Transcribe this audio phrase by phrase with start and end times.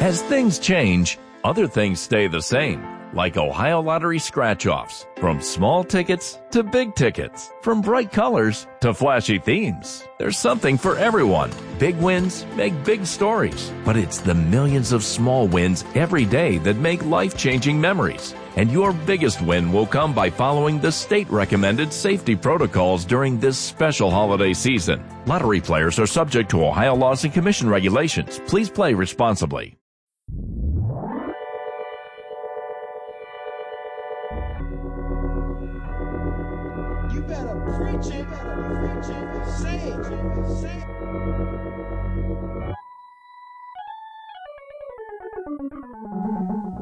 [0.00, 2.84] As things change, other things stay the same.
[3.14, 5.06] Like Ohio Lottery scratch offs.
[5.18, 7.50] From small tickets to big tickets.
[7.62, 10.04] From bright colors to flashy themes.
[10.18, 11.52] There's something for everyone.
[11.78, 13.70] Big wins make big stories.
[13.84, 18.34] But it's the millions of small wins every day that make life changing memories.
[18.56, 23.56] And your biggest win will come by following the state recommended safety protocols during this
[23.56, 25.02] special holiday season.
[25.26, 28.40] Lottery players are subject to Ohio laws and commission regulations.
[28.46, 29.76] Please play responsibly.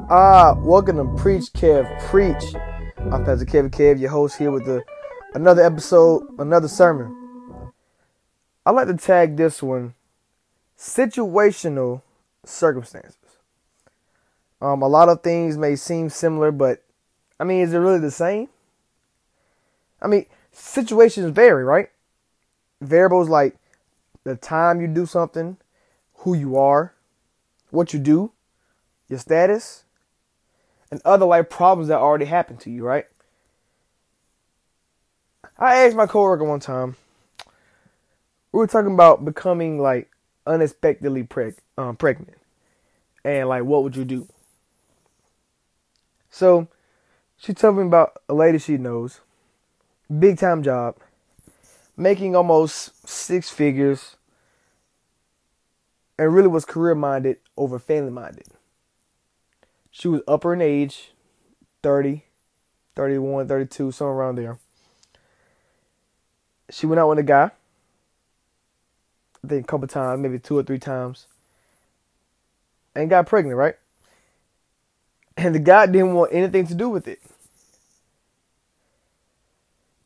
[0.09, 2.43] Ah, welcome to Preach Kev Preach.
[2.97, 4.83] I'm Pastor Kevin Kev, your host here with the
[5.33, 7.71] another episode, another sermon.
[8.65, 9.93] I like to tag this one
[10.77, 12.01] situational
[12.43, 13.15] circumstances.
[14.61, 16.83] Um, a lot of things may seem similar, but
[17.39, 18.49] I mean, is it really the same?
[20.01, 21.89] I mean, situations vary, right?
[22.81, 23.55] Variables like
[24.25, 25.55] the time you do something,
[26.15, 26.93] who you are,
[27.69, 28.33] what you do,
[29.07, 29.82] your status,
[30.93, 33.07] and other life problems that already happened to you, right?
[35.57, 36.97] I asked my coworker one time.
[38.51, 40.11] We were talking about becoming like
[40.45, 42.37] unexpectedly preg- um, pregnant,
[43.25, 44.27] and like what would you do?
[46.29, 46.67] So,
[47.37, 49.21] she told me about a lady she knows,
[50.19, 50.97] big time job,
[51.97, 54.15] making almost six figures,
[56.19, 58.52] and really was career minded over family minded.
[59.95, 61.11] She was upper in age,
[61.83, 62.23] 30,
[62.95, 64.57] 31, 32, somewhere around there.
[66.71, 67.51] She went out with a guy,
[69.43, 71.27] I think a couple times, maybe two or three times,
[72.95, 73.75] and got pregnant, right?
[75.37, 77.21] And the guy didn't want anything to do with it.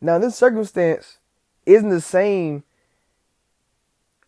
[0.01, 1.17] Now, this circumstance
[1.65, 2.63] isn't the same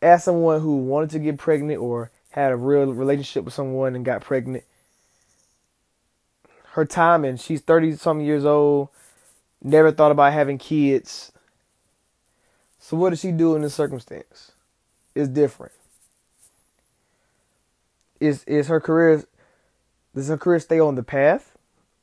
[0.02, 4.06] as someone who wanted to get pregnant or had a real relationship with someone and
[4.06, 4.64] got pregnant
[6.80, 7.38] her timing.
[7.38, 8.90] She's 30 some years old,
[9.62, 11.32] never thought about having kids.
[12.80, 14.54] So what does she do in this circumstance?
[15.14, 15.74] It's different.
[18.20, 19.24] Is is her career
[20.16, 21.58] does her career stay on the path?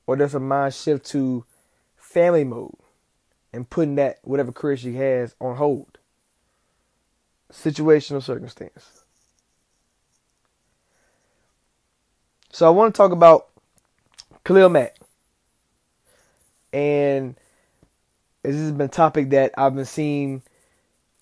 [0.07, 1.45] Or does her mind shift to
[1.97, 2.77] family mode
[3.53, 5.99] and putting that whatever career she has on hold?
[7.53, 9.03] Situational circumstance.
[12.53, 13.49] So I want to talk about
[14.47, 14.97] Khalil Mack.
[16.73, 17.35] And
[18.45, 20.43] this has been a topic that I've been seeing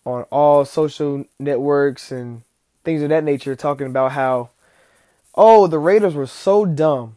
[0.04, 2.42] on all social networks and
[2.84, 4.50] things of that nature talking about how,
[5.34, 7.16] oh, the Raiders were so dumb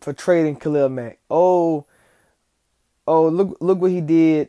[0.00, 1.18] for trading Khalil Mack.
[1.30, 1.84] Oh,
[3.06, 4.48] oh, look, look what he did.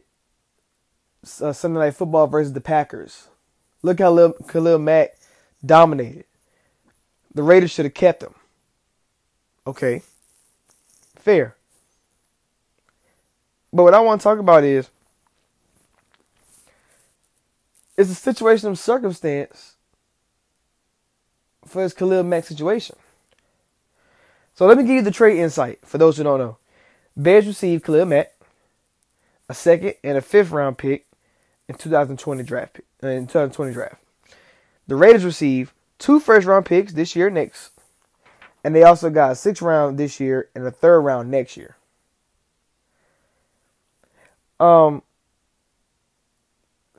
[1.42, 3.28] Uh, something like football versus the Packers.
[3.84, 5.18] Look how Khalil, Khalil Mack
[5.66, 6.24] dominated.
[7.34, 8.36] The Raiders should have kept him.
[9.68, 10.02] Okay
[11.26, 11.56] fair.
[13.74, 14.90] But what I want to talk about is
[17.98, 19.76] it's a situation of circumstance
[21.66, 22.96] for his Khalil Mack situation.
[24.54, 26.58] So let me give you the trade insight for those who don't know.
[27.18, 28.34] Bears received Khalil Mack,
[29.50, 31.08] a second and a fifth round pick
[31.68, 33.96] in 2020 draft in 2020 draft.
[34.86, 37.75] The Raiders received two first round picks this year next
[38.66, 41.76] and they also got a sixth round this year and a third round next year.
[44.60, 45.04] Um,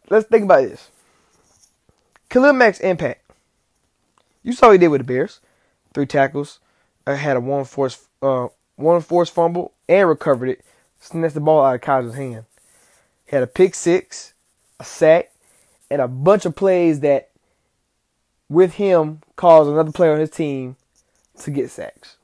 [0.09, 0.91] let's think about this.
[2.29, 3.29] Khalil Mack's impact.
[4.45, 5.41] You saw what he did with the Bears.
[5.93, 6.61] Three tackles.
[7.05, 8.47] Uh, had a one force uh
[8.77, 10.65] one force fumble and recovered it.
[11.01, 12.45] Snatched the ball out of Kizer's hand.
[13.25, 14.35] He had a pick six,
[14.79, 15.33] a sack,
[15.91, 17.31] and a bunch of plays that
[18.49, 20.77] with him caused another player on his team
[21.41, 22.17] to get sacks.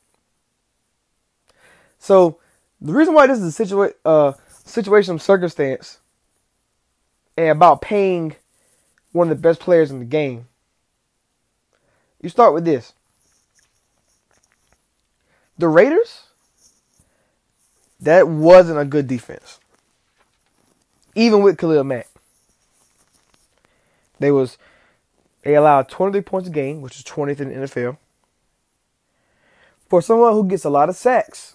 [1.99, 2.39] So
[2.81, 4.33] the reason why this is a situa- uh,
[4.65, 6.01] situation of circumstance
[7.37, 8.35] and about paying
[9.13, 10.49] one of the best players in the game,
[12.21, 12.93] you start with this.
[15.59, 16.25] the Raiders,
[18.01, 19.61] that wasn't a good defense.
[21.15, 22.09] Even with Khalil Mack.
[24.19, 24.59] They was
[25.43, 27.97] they allowed 23 points a game, which is 20th in the NFL.
[29.93, 31.55] For someone who gets a lot of sacks,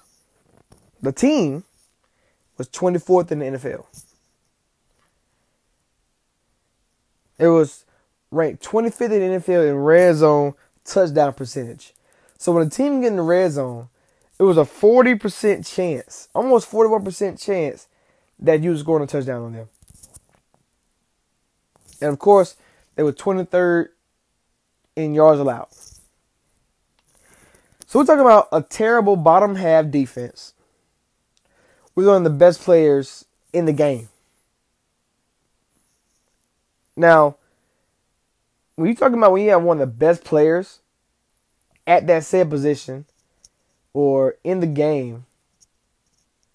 [1.01, 1.63] the team
[2.56, 3.84] was 24th in the NFL.
[7.39, 7.86] It was
[8.30, 10.54] ranked 25th in the NFL in red zone
[10.86, 11.95] touchdown percentage.
[12.38, 13.89] So when a team get in the red zone,
[14.38, 17.88] it was a 40% chance, almost 41% chance
[18.38, 19.69] that you was scoring a touchdown on them.
[22.01, 22.56] And of course,
[22.94, 23.88] they were 23rd
[24.95, 25.69] in yards allowed.
[27.88, 30.54] So we're talking about a terrible bottom half defense
[31.95, 33.24] with one of the best players
[33.54, 34.10] in the game.
[36.98, 37.38] Now,
[38.75, 40.80] when you're talking about when you have one of the best players
[41.88, 43.06] at that said position
[43.94, 45.25] or in the game,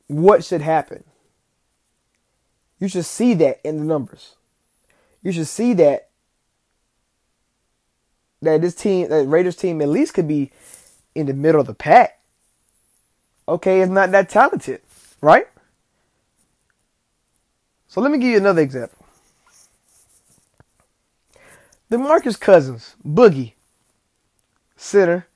[0.08, 1.02] what should happen?
[2.79, 4.37] You should see that in the numbers.
[5.23, 6.11] You should see that
[8.43, 10.50] that this team, that Raiders team, at least could be
[11.14, 12.20] in the middle of the pack.
[13.48, 14.80] Okay, it's not that talented,
[15.20, 15.46] right?
[17.88, 19.04] So let me give you another example.
[21.90, 23.52] DeMarcus Cousins, Boogie,
[24.76, 25.26] center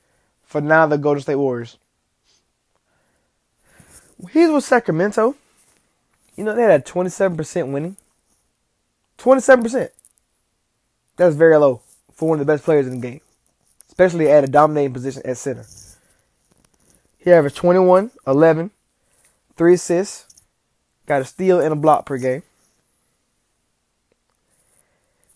[0.43, 1.77] for now the Golden State Warriors.
[4.33, 5.35] He's with Sacramento.
[6.37, 7.97] You know, they had a 27% winning.
[9.19, 9.91] 27%.
[11.17, 11.83] That's very low
[12.13, 13.21] for one of the best players in the game,
[13.97, 15.65] especially at a dominating position at center.
[17.17, 18.71] He averaged 21, 11,
[19.57, 20.43] 3 assists,
[21.07, 22.43] got a steal and a block per game.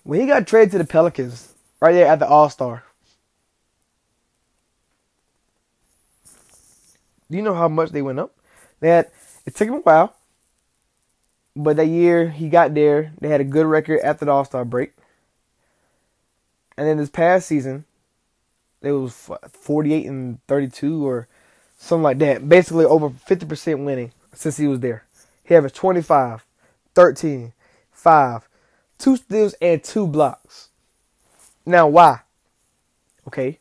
[0.03, 2.85] When he got traded to the Pelicans, right there at the All Star,
[7.31, 8.35] do you know how much they went up?
[8.83, 9.11] Had
[9.47, 10.15] it took him a while,
[11.57, 14.67] but that year he got there, they had a good record after the All Star
[14.67, 14.93] break.
[16.77, 17.87] And then this past season,
[18.83, 21.29] it was 48 and 32 or
[21.79, 22.49] something like that.
[22.49, 25.05] Basically over 50% winning since he was there.
[25.45, 26.45] He averaged 25,
[26.95, 27.53] 13,
[27.93, 28.49] 5,
[28.99, 30.69] two steals and two blocks.
[31.67, 32.21] Now why?
[33.27, 33.59] Okay.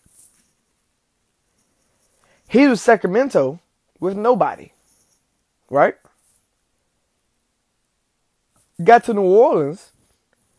[2.48, 3.60] He was Sacramento
[4.00, 4.72] with nobody.
[5.70, 5.96] Right?
[8.84, 9.92] Got to New Orleans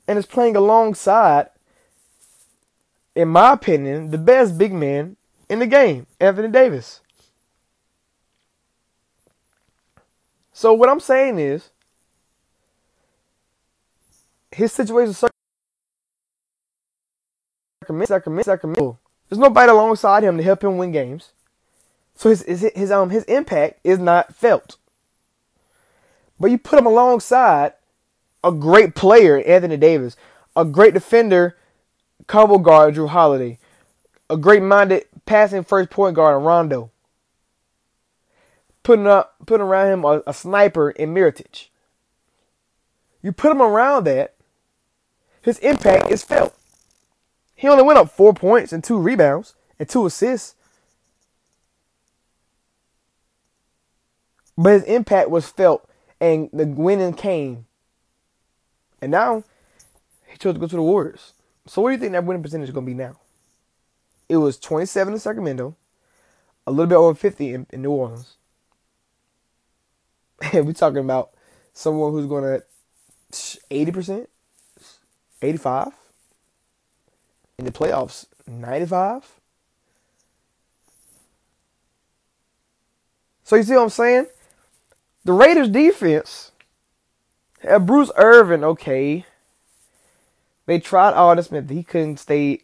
[0.06, 1.49] and is playing alongside
[3.20, 5.16] in my opinion, the best big man
[5.48, 7.00] in the game, Anthony Davis.
[10.52, 11.70] So what I'm saying is,
[14.52, 15.14] his situation
[17.90, 18.98] Sacramento, Sacramento.
[19.28, 21.32] There's nobody alongside him to help him win games.
[22.14, 24.76] So his, his his um his impact is not felt.
[26.38, 27.74] But you put him alongside
[28.42, 30.16] a great player, Anthony Davis,
[30.56, 31.56] a great defender
[32.26, 33.58] combo guard Jrue Holiday,
[34.28, 36.90] a great minded passing first point guard Rondo,
[38.82, 41.68] putting up putting around him a, a sniper in Mirotic.
[43.22, 44.34] You put him around that,
[45.42, 46.56] his impact is felt.
[47.54, 50.54] He only went up four points and two rebounds and two assists.
[54.56, 55.88] But his impact was felt
[56.20, 57.66] and the winning came.
[59.00, 59.44] And now
[60.26, 61.32] he chose to go to the Warriors.
[61.66, 63.16] So what do you think that winning percentage is going to be now?
[64.28, 65.76] It was 27 in Sacramento,
[66.66, 68.36] a little bit over 50 in, in New Orleans.
[70.52, 71.32] And we're talking about
[71.74, 72.64] someone who's going to
[73.30, 74.26] 80%,
[75.42, 75.88] 85
[77.58, 79.40] in the playoffs, 95.
[83.44, 84.26] So you see what I'm saying?
[85.24, 86.52] The Raiders defense
[87.60, 89.26] had Bruce Irvin, okay.
[90.70, 91.68] They tried Aldon Smith.
[91.68, 92.60] He couldn't stay,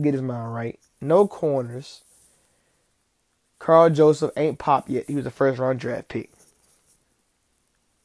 [0.00, 0.80] get his mind right.
[1.02, 2.02] No corners.
[3.58, 5.04] Karl Joseph ain't popped yet.
[5.08, 6.32] He was a first round draft pick.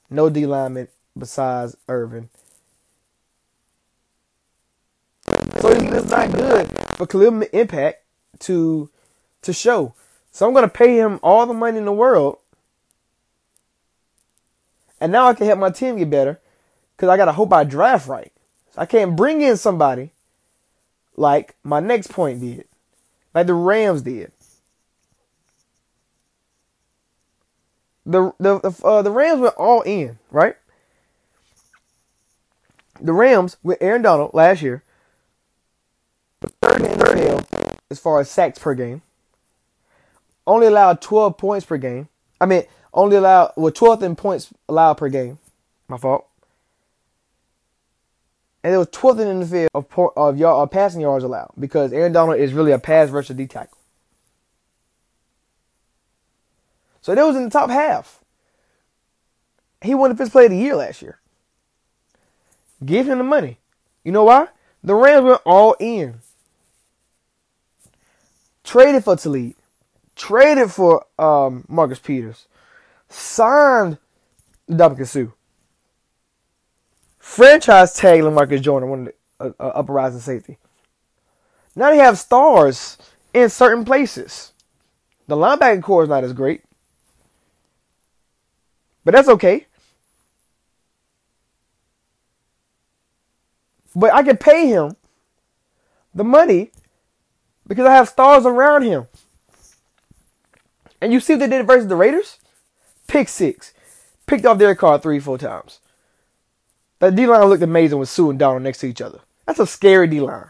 [0.10, 2.30] No D lineman besides Irvin.
[5.62, 6.68] So it's not good
[6.98, 8.04] for Khalil Impact
[8.40, 8.90] to
[9.44, 9.94] to show.
[10.34, 12.40] So I'm gonna pay him all the money in the world.
[15.00, 16.42] And now I can help my team get better.
[16.98, 18.34] Cause I gotta hope I draft right.
[18.78, 20.12] I can't bring in somebody
[21.16, 22.66] like my next point did,
[23.34, 24.32] like the Rams did.
[28.06, 30.56] The the uh, the Rams went all in, right?
[33.02, 34.84] The Rams with Aaron Donald last year,
[36.62, 39.02] third in the NFL as far as sacks per game.
[40.46, 42.08] only allowed 12 points per game.
[42.40, 45.40] I mean, only allowed well 12th in points allowed per game.
[45.88, 46.29] My fault.
[48.64, 49.86] And it was 12th in the field of
[50.18, 53.48] of yard of passing yards allowed because Aaron Donald is really a pass versus D
[53.48, 53.78] tackle.
[57.02, 58.20] So that was in the top half.
[59.82, 61.20] He won the fifth play of the year last year.
[62.86, 63.60] Give him the money.
[64.04, 64.48] You know why?
[64.84, 66.20] The Rams went all in.
[68.64, 69.56] Traded for Talib.
[70.16, 72.48] Traded for um, Marcus Peters.
[73.10, 73.98] Signed
[74.70, 75.32] Ndamukong Suh.
[77.30, 80.58] Franchise tag Lamarcus Jordan, one of the uh, uh, upper rising safety.
[81.76, 82.98] Now they have stars
[83.36, 84.52] in certain places.
[85.28, 86.64] The linebacker core is not as great.
[89.06, 89.68] But that's okay.
[93.96, 94.96] But I can pay him
[96.16, 96.72] the money
[97.68, 99.08] because I have stars around him.
[101.00, 102.40] And you see what they did versus the Raiders?
[103.06, 103.72] Pick six.
[104.26, 105.80] Picked off their Carr three, four times.
[107.00, 109.20] That D line looked amazing with Suh and Donald next to each other.
[109.46, 110.50] That's a scary D line.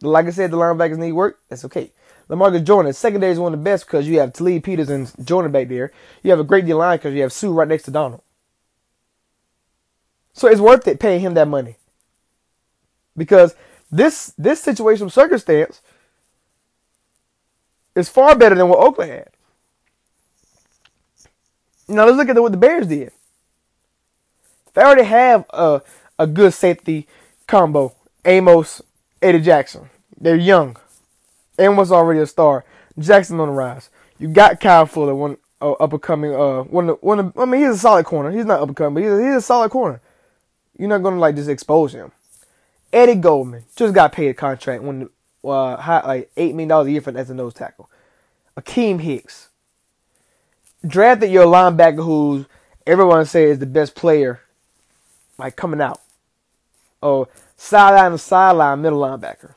[0.00, 1.40] Like I said, the linebackers need work.
[1.48, 1.92] That's okay.
[2.28, 5.52] Lamarcus Jordan, secondary is one of the best because you have Talib Peters and Jordan
[5.52, 5.92] back there.
[6.22, 8.22] You have a great D line because you have Suh right next to Donald.
[10.32, 11.76] So it's worth it paying him that money.
[13.16, 13.54] Because
[13.90, 15.80] this this situational circumstance
[17.94, 19.28] is far better than what Oakland had.
[21.86, 23.12] Now let's look at what the Bears did.
[24.74, 25.82] They already have a,
[26.18, 27.06] a good safety
[27.46, 27.94] combo.
[28.24, 28.82] Amos,
[29.22, 29.88] Eddie Jackson.
[30.20, 30.76] They're young.
[31.58, 32.64] Amos already a star.
[32.98, 33.90] Jackson on the rise.
[34.18, 36.34] You got Kyle Fuller, one uh, up and coming.
[36.34, 37.32] Uh, one, one.
[37.36, 38.30] I mean, he's a solid corner.
[38.30, 40.00] He's not up and coming, but he's a, he's a solid corner.
[40.78, 42.12] You're not gonna like just expose him.
[42.92, 45.08] Eddie Goldman just got paid a contract when
[45.44, 47.90] uh, high, like eight million dollars a year for as a nose tackle.
[48.56, 49.50] Akiem Hicks
[50.86, 52.46] drafted your linebacker, who
[52.86, 54.40] everyone says is the best player,
[55.38, 56.00] like coming out.
[57.02, 59.54] Oh, sideline to sideline middle linebacker.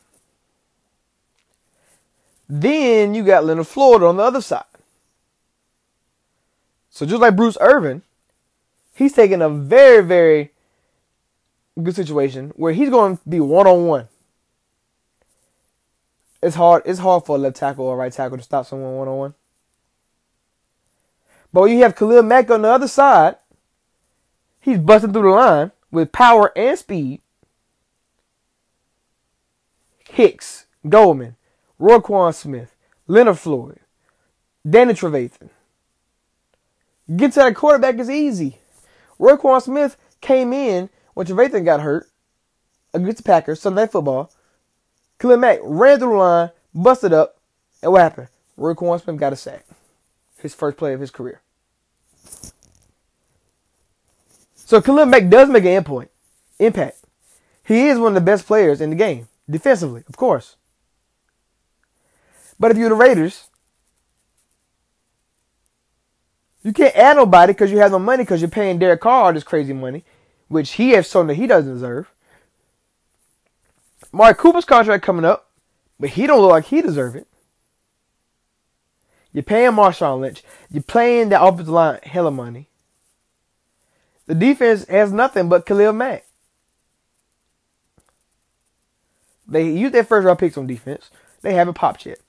[2.50, 4.64] Then you got Leonard Floyd on the other side.
[6.90, 8.02] So just like Bruce Irvin,
[8.96, 10.52] he's taking a very, very
[11.82, 14.08] good situation where he's going to be one on one.
[16.42, 16.84] It's hard.
[16.86, 19.34] It's hard for a left tackle or right tackle to stop someone one on one.
[21.52, 23.36] But when you have Khalil Mack on the other side,
[24.68, 27.22] he's busting through the line with power and speed.
[30.10, 31.38] Hicks, Goldman,
[31.80, 32.76] Roquan Smith,
[33.08, 33.80] Leonard Floyd,
[34.70, 35.50] Danny Trevathan.
[37.16, 38.60] Get to that quarterback is easy.
[39.18, 42.10] Roquan Smith came in when Trevathan got hurt
[42.94, 44.30] against the Packers, Sunday Night Football.
[45.20, 47.38] Khalil Mack ran through the line, busted up,
[47.82, 48.28] and what happened?
[48.60, 49.66] Roquan Smith got a sack.
[50.40, 51.42] His first play of his career.
[54.68, 56.10] So Khalil Mack does make an endpoint,
[56.60, 56.98] impact.
[57.64, 60.58] He is one of the best players in the game, defensively, of course.
[62.60, 63.48] But if you're the Raiders,
[66.64, 69.34] you can't add nobody because you have no money because you're paying Derek Carr all
[69.34, 70.04] this crazy money,
[70.50, 72.12] which he has shown that he doesn't deserve.
[74.12, 75.50] Mark Cooper's contract coming up,
[75.98, 77.28] but he don't look like he deserve it.
[79.32, 80.44] You're paying Marshawn Lynch.
[80.70, 82.67] You're paying the offensive line hella money.
[84.28, 86.26] The defense has nothing but Khalil Mack.
[89.48, 91.10] They use their first round picks on defense.
[91.42, 92.20] They haven't popped yet.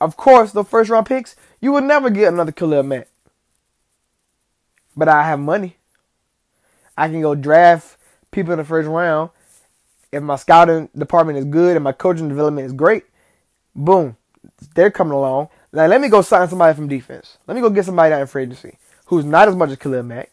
[0.00, 3.08] Of course, the first round picks, you would never get another Khalil Mack.
[4.96, 5.76] But I have money.
[6.96, 7.96] I can go draft
[8.30, 9.30] people in the first round.
[10.12, 13.04] If my scouting department is good and my coaching development is great,
[13.74, 14.16] boom,
[14.74, 15.48] they're coming along.
[15.72, 17.38] Now let me go sign somebody from defense.
[17.46, 20.04] Let me go get somebody out in free agency who's not as much as Khalil
[20.04, 20.30] Mack.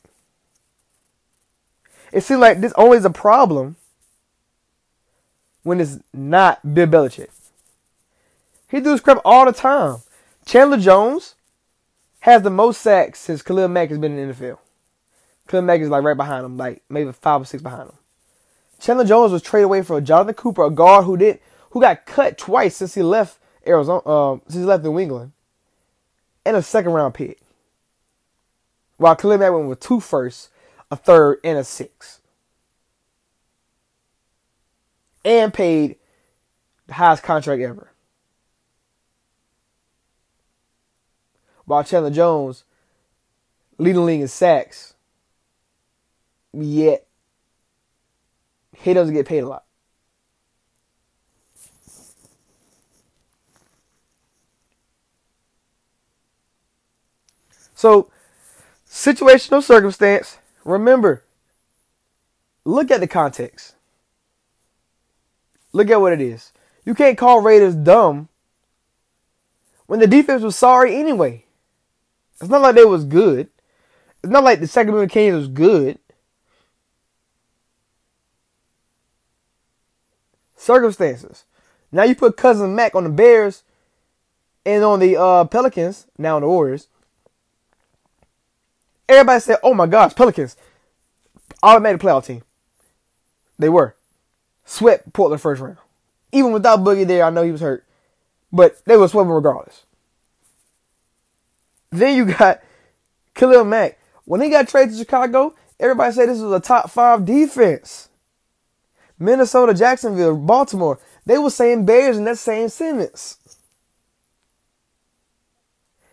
[2.16, 3.76] It seems like this always a problem
[5.64, 7.28] when it's not Bill Belichick.
[8.70, 9.98] He does crap all the time.
[10.46, 11.36] Chandler Jones
[12.22, 14.60] has the most sacks since Khalil Mack has been in the NFL.
[15.50, 17.98] Khalil Mack is like right behind him, like maybe five or six behind him.
[18.80, 21.42] Chandler Jones was traded away for Jonathan Cooper, a guard who did
[21.72, 25.34] who got cut twice since he left Arizona, uh, since he left New England,
[26.46, 27.42] and a second round pick.
[28.96, 30.50] While Khalil Mack went with two firsts,
[30.92, 32.22] a third, and a six,
[35.24, 35.98] and paid
[36.88, 37.92] the highest contract ever.
[41.66, 42.64] While Chandler Jones
[43.78, 44.94] leading the league in sacks,
[46.54, 47.08] yet
[48.78, 49.66] he doesn't get paid a lot.
[57.74, 58.10] So,
[58.88, 60.38] situational circumstance.
[60.66, 61.24] Remember,
[62.66, 63.76] look at the context.
[65.72, 66.52] Look at what it is.
[66.84, 68.28] You can't call Raiders dumb
[69.86, 71.46] when the defense was sorry anyway.
[72.40, 73.50] It's not like they was good.
[74.24, 76.00] It's not like the Sacramento Kings was good.
[80.56, 81.46] Circumstances.
[81.92, 83.64] Now you put cousin Mack on the Bears
[84.66, 86.88] and on the uh, Pelicans, now on the Warriors.
[89.08, 90.56] Everybody said, "Oh my gosh, Pelicans,
[91.62, 92.44] automatic playoff team."
[93.58, 93.96] They were
[94.66, 95.78] swept Portland first round,
[96.32, 97.24] even without Boogie there.
[97.24, 97.86] I know he was hurt,
[98.52, 99.86] but they were swept regardless.
[101.92, 102.62] Then you got
[103.36, 104.00] Khalil Mack.
[104.26, 108.10] When he got traded to Chicago, everybody said this was a top five defense.
[109.18, 113.38] Minnesota, Jacksonville, Baltimore, they were saying Bears in that same sentence.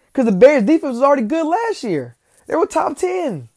[0.06, 2.16] Because the Bears defense was already good last year.
[2.46, 3.48] They were top 10.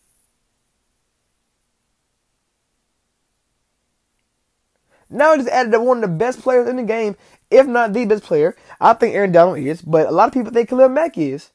[5.10, 7.16] Now I just added one of the best players in the game,
[7.52, 8.56] if not the best player.
[8.82, 11.52] I think Aaron Donald is, but a lot of people think Khalil Mack is.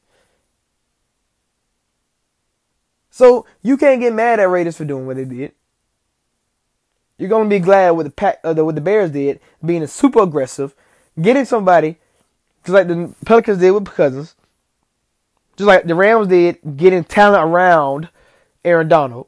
[3.10, 5.52] So you can't get mad at Raiders for doing what they did.
[7.18, 10.74] You're gonna be glad with the pack, uh, what the Bears did, being super aggressive,
[11.20, 11.98] getting somebody,
[12.64, 14.36] just like the Pelicans did with Cousins,
[15.60, 18.08] just like the Rams did, getting talent around
[18.64, 19.26] Aaron Donald.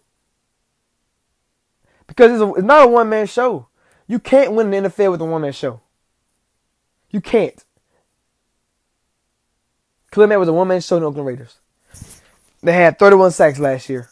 [2.06, 3.68] Because it's, a, it's not a one man show.
[4.06, 5.82] You can't win the NFL with a one man show.
[7.10, 7.62] You can't.
[10.10, 11.58] Khalil was a one man show in the Oakland Raiders.
[12.62, 14.08] They had 31 sacks last year.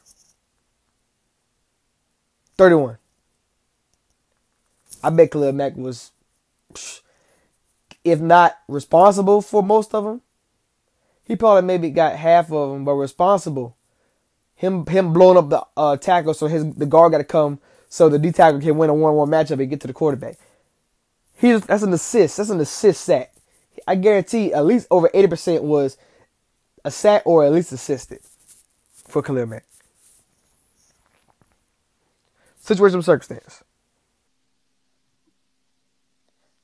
[2.59, 2.99] 31.
[5.03, 6.11] I bet Khalil Mack was,
[8.05, 10.21] if not responsible for most of them,
[11.31, 13.77] he probably maybe got half of them, but responsible.
[14.57, 18.09] Him him blowing up the uh, tackle, so his the guard got to come, so
[18.09, 20.39] the D tackle can win a one-on-one matchup and get to the quarterback.
[21.39, 22.37] He's that's an assist.
[22.37, 23.33] That's an assist sack.
[23.87, 25.97] I guarantee at least over eighty percent was
[26.85, 28.23] a sack or at least assisted
[28.93, 29.67] for Khalil Mack.
[32.59, 33.63] Situation circumstance.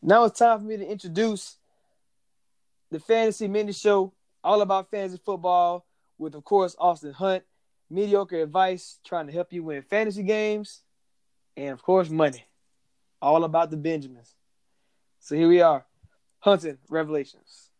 [0.03, 1.55] Now it's time for me to introduce
[2.91, 4.13] the Fantasy Mini Show,
[4.47, 5.85] all about fantasy football,
[6.19, 7.43] with of course Austin Hunt,
[7.91, 10.83] mediocre advice, trying to help you win fantasy games,
[11.57, 12.45] and of course money.
[13.21, 14.35] All about the Benjamins.
[15.19, 15.85] So here we are,
[16.39, 17.71] hunting revelations.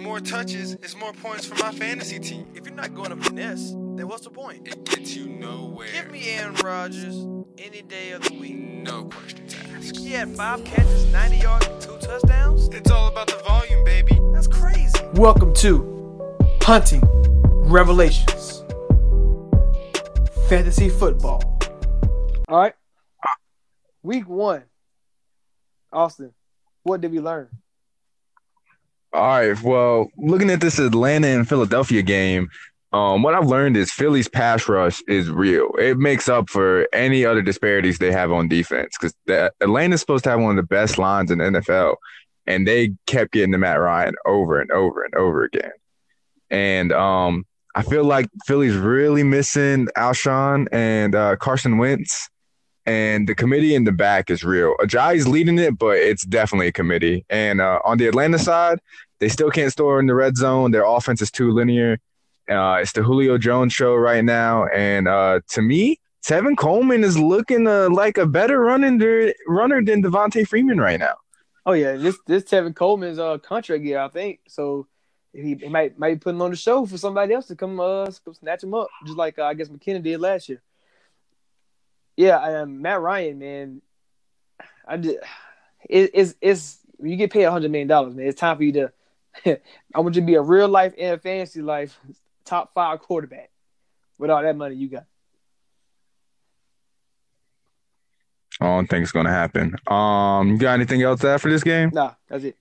[0.00, 2.48] More touches is more points for my fantasy team.
[2.54, 4.66] If you're not going to finesse, then what's the point?
[4.66, 5.92] It gets you nowhere.
[5.92, 8.56] Give me Aaron Rodgers any day of the week.
[8.56, 9.98] No questions asked.
[9.98, 12.68] He had five catches, 90 yards, and two touchdowns.
[12.68, 14.18] It's all about the volume, baby.
[14.32, 14.98] That's crazy.
[15.14, 17.02] Welcome to Hunting
[17.68, 18.62] Revelations
[20.48, 21.42] Fantasy Football.
[22.48, 22.74] All right.
[24.02, 24.64] Week one.
[25.92, 26.32] Austin,
[26.84, 27.48] what did we learn?
[29.12, 29.62] All right.
[29.62, 32.48] Well, looking at this Atlanta and Philadelphia game,
[32.92, 35.70] um, what I've learned is Philly's pass rush is real.
[35.78, 39.14] It makes up for any other disparities they have on defense because
[39.60, 41.96] Atlanta's supposed to have one of the best lines in the NFL,
[42.46, 45.72] and they kept getting to Matt Ryan over and over and over again.
[46.50, 52.28] And um, I feel like Philly's really missing Alshon and uh, Carson Wentz
[52.84, 54.74] and the committee in the back is real.
[54.80, 57.24] Ajayi's leading it, but it's definitely a committee.
[57.30, 58.80] And uh, on the Atlanta side,
[59.20, 60.72] they still can't store in the red zone.
[60.72, 61.98] Their offense is too linear.
[62.48, 67.18] Uh, it's the Julio Jones show right now, and uh, to me, Tevin Coleman is
[67.18, 69.00] looking uh, like a better running
[69.46, 71.14] runner than Devonta Freeman right now.
[71.66, 74.40] Oh yeah, this this Tevin Coleman's uh, contract year, I think.
[74.48, 74.86] So
[75.32, 78.10] he, he might might be putting on the show for somebody else to come uh
[78.32, 80.62] snatch him up, just like uh, I guess McKinnon did last year.
[82.16, 83.82] Yeah, um, Matt Ryan, man,
[84.86, 85.18] I did.
[85.88, 88.26] It, it's it's you get paid a hundred million dollars, man.
[88.26, 88.92] It's time for you to.
[89.94, 91.98] I want you to be a real life and fantasy life
[92.44, 93.50] top five quarterback
[94.18, 95.04] with all that money you got.
[98.60, 99.74] I don't think it's gonna happen.
[99.86, 101.90] Um, you got anything else to add for this game?
[101.92, 102.56] Nah, that's it.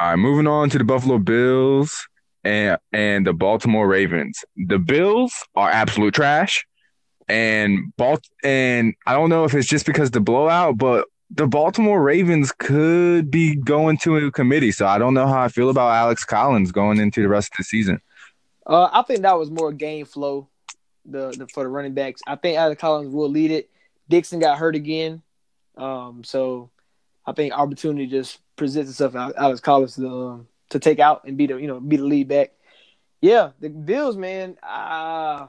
[0.00, 2.06] All right, moving on to the Buffalo Bills
[2.44, 4.38] and and the Baltimore Ravens.
[4.56, 6.64] The Bills are absolute trash,
[7.28, 12.02] and Balt and I don't know if it's just because the blowout, but the Baltimore
[12.02, 14.72] Ravens could be going to a committee.
[14.72, 17.58] So I don't know how I feel about Alex Collins going into the rest of
[17.58, 18.00] the season.
[18.66, 20.48] Uh, I think that was more game flow,
[21.04, 22.20] the, the for the running backs.
[22.26, 23.70] I think Alex Collins will lead it.
[24.08, 25.22] Dixon got hurt again,
[25.76, 26.70] um, so
[27.26, 29.14] I think opportunity just presents itself.
[29.14, 32.04] Out Alex Collins to um, to take out and be the you know be the
[32.04, 32.52] lead back.
[33.20, 34.56] Yeah, the Bills, man.
[34.62, 35.46] Uh,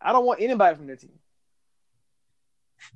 [0.00, 1.18] I don't want anybody from their team.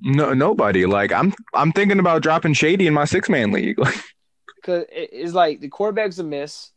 [0.01, 0.85] No, nobody.
[0.85, 3.79] Like I'm, I'm thinking about dropping Shady in my six man league.
[4.55, 6.71] Because it's like the quarterback's a miss.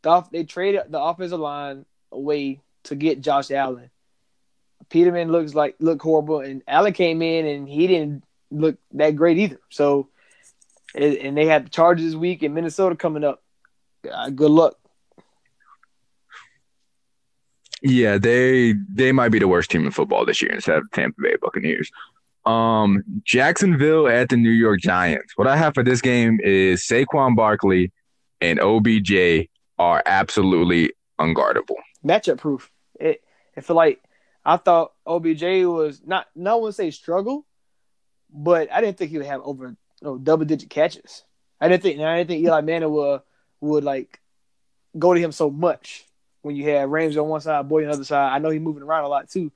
[0.00, 3.90] The off, they traded the offensive line away to get Josh Allen.
[4.88, 9.38] Peterman looks like look horrible, and Allen came in and he didn't look that great
[9.38, 9.60] either.
[9.70, 10.08] So,
[10.94, 13.42] and they had the Chargers week in Minnesota coming up.
[14.10, 14.76] Uh, good luck.
[17.82, 21.20] yeah, they they might be the worst team in football this year instead of Tampa
[21.20, 21.90] Bay Buccaneers.
[22.44, 25.32] Um, Jacksonville at the New York Giants.
[25.36, 27.92] What I have for this game is Saquon Barkley
[28.40, 31.76] and OBJ are absolutely unguardable.
[32.06, 32.70] Matchup proof.
[32.98, 33.22] It
[33.56, 34.02] I feel like
[34.44, 37.46] I thought OBJ was not no one say struggle,
[38.32, 41.24] but I didn't think he would have over you know, double digit catches.
[41.60, 43.20] I didn't think I didn't think Eli Manning would
[43.60, 44.20] would like
[44.98, 46.04] go to him so much
[46.42, 48.32] when you had Ramsey on one side, Boyd on the other side.
[48.32, 49.50] I know he's moving around a lot too.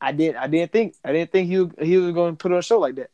[0.00, 2.58] I didn't I didn't think I didn't think he he was going to put on
[2.58, 3.10] a show like that.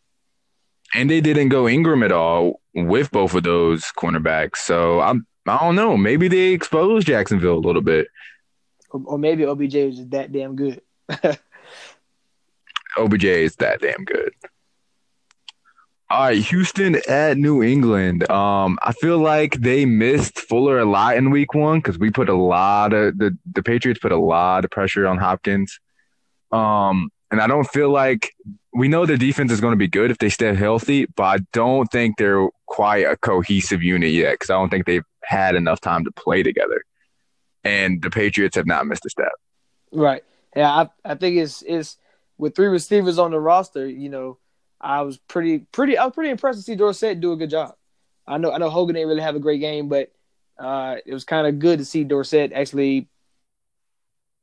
[0.94, 4.58] And they didn't go Engram at all with both of those cornerbacks.
[4.58, 5.96] So I'm I don't know.
[5.96, 8.08] Maybe they exposed Jacksonville a little bit.
[8.94, 10.80] Or, maybe OBJ is just that damn good.
[12.96, 14.32] OBJ is that damn good.
[16.10, 18.30] All right, Houston at New England.
[18.30, 22.28] Um, I feel like they missed Fuller a lot in Week One because we put
[22.28, 25.80] a lot of the the Patriots put a lot of pressure on Hopkins.
[26.52, 28.32] Um, and I don't feel like
[28.72, 31.38] we know their defense is going to be good if they stay healthy, but I
[31.52, 35.80] don't think they're quite a cohesive unit yet because I don't think they've had enough
[35.80, 36.84] time to play together.
[37.64, 39.32] And the Patriots have not missed a step.
[39.92, 40.22] Right.
[40.54, 41.96] Yeah, I I think it's it's
[42.38, 44.38] with three receivers on the roster, you know,
[44.80, 47.74] I was pretty pretty I was pretty impressed to see Dorsett do a good job.
[48.26, 50.12] I know I know Hogan didn't really have a great game, but
[50.58, 53.08] uh, it was kind of good to see Dorsett actually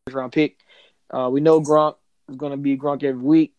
[0.05, 0.57] first round pick.
[1.09, 1.95] Uh, we know Gronk
[2.29, 3.53] is going to be Gronk every week.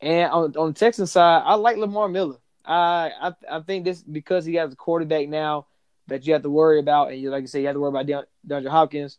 [0.00, 2.36] And on, on the Texan side, I like Lamar Miller.
[2.64, 5.66] I, I I think this because he has a quarterback now
[6.08, 7.90] that you have to worry about, and you like I say, you have to worry
[7.90, 9.18] about De- DeAndre Hopkins.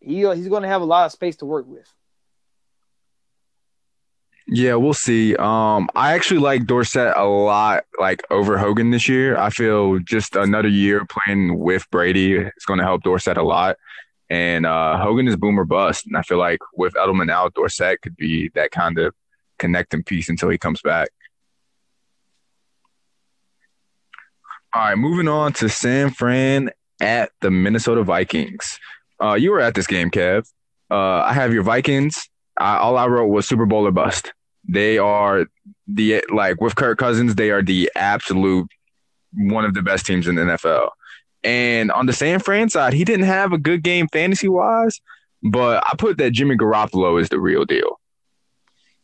[0.00, 1.92] He he's going to have a lot of space to work with.
[4.48, 5.34] Yeah, we'll see.
[5.34, 9.36] Um, I actually like Dorsett a lot, like over Hogan this year.
[9.36, 13.76] I feel just another year playing with Brady is going to help Dorsett a lot.
[14.30, 18.16] And uh, Hogan is boomer bust, and I feel like with Edelman out, Dorsett could
[18.16, 19.14] be that kind of
[19.58, 21.08] connecting piece until he comes back.
[24.76, 28.78] All right, moving on to San Fran at the Minnesota Vikings.
[29.18, 30.46] Uh, you were at this game, Kev.
[30.90, 32.28] Uh, I have your Vikings.
[32.58, 34.34] I, all I wrote was Super Bowl or bust.
[34.68, 35.46] They are
[35.86, 38.68] the like with Kirk Cousins, they are the absolute
[39.32, 40.90] one of the best teams in the NFL.
[41.42, 45.00] And on the San Fran side, he didn't have a good game fantasy wise,
[45.42, 47.98] but I put that Jimmy Garoppolo is the real deal.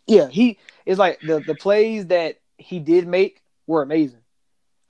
[0.06, 4.21] Yeah, he is like the the plays that he did make were amazing.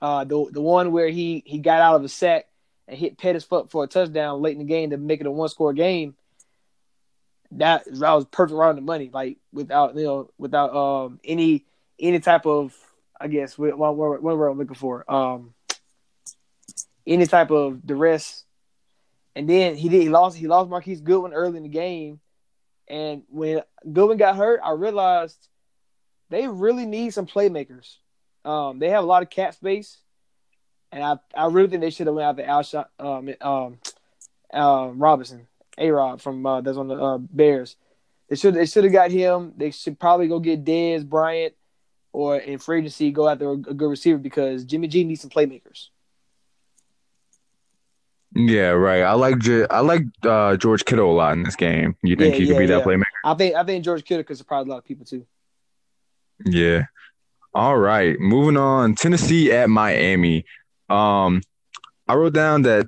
[0.03, 2.47] Uh, the the one where he he got out of a sack
[2.89, 5.31] and hit Pettis foot for a touchdown late in the game to make it a
[5.31, 6.13] one score game.
[7.51, 11.63] That that was perfect around the money, like without you know without um any
[11.97, 12.75] any type of
[13.17, 15.53] I guess what what, what I'm looking for um
[17.07, 18.43] any type of duress.
[19.37, 22.19] And then he did he lost he lost Marquise Goodwin early in the game,
[22.89, 25.37] and when Goodwin got hurt, I realized
[26.29, 27.95] they really need some playmakers.
[28.45, 29.97] Um, they have a lot of cap space,
[30.91, 33.79] and I I really think they should have went after Alshon um um
[34.53, 37.75] uh, Robinson, A Rod from uh, that's on the uh, Bears.
[38.29, 39.53] They should they should have got him.
[39.57, 41.53] They should probably go get Dez Bryant,
[42.11, 45.29] or in free agency go after a, a good receiver because Jimmy G needs some
[45.29, 45.89] playmakers.
[48.35, 49.03] Yeah, right.
[49.03, 51.95] I like J- I like uh, George Kittle a lot in this game.
[52.01, 52.83] You think Yeah, he could yeah, be that yeah.
[52.83, 53.03] playmaker?
[53.23, 55.25] I think I think George Kittle could surprise a lot of people too.
[56.45, 56.83] Yeah.
[57.55, 58.19] All right.
[58.19, 58.95] Moving on.
[58.95, 60.45] Tennessee at Miami.
[60.89, 61.41] Um,
[62.07, 62.87] I wrote down that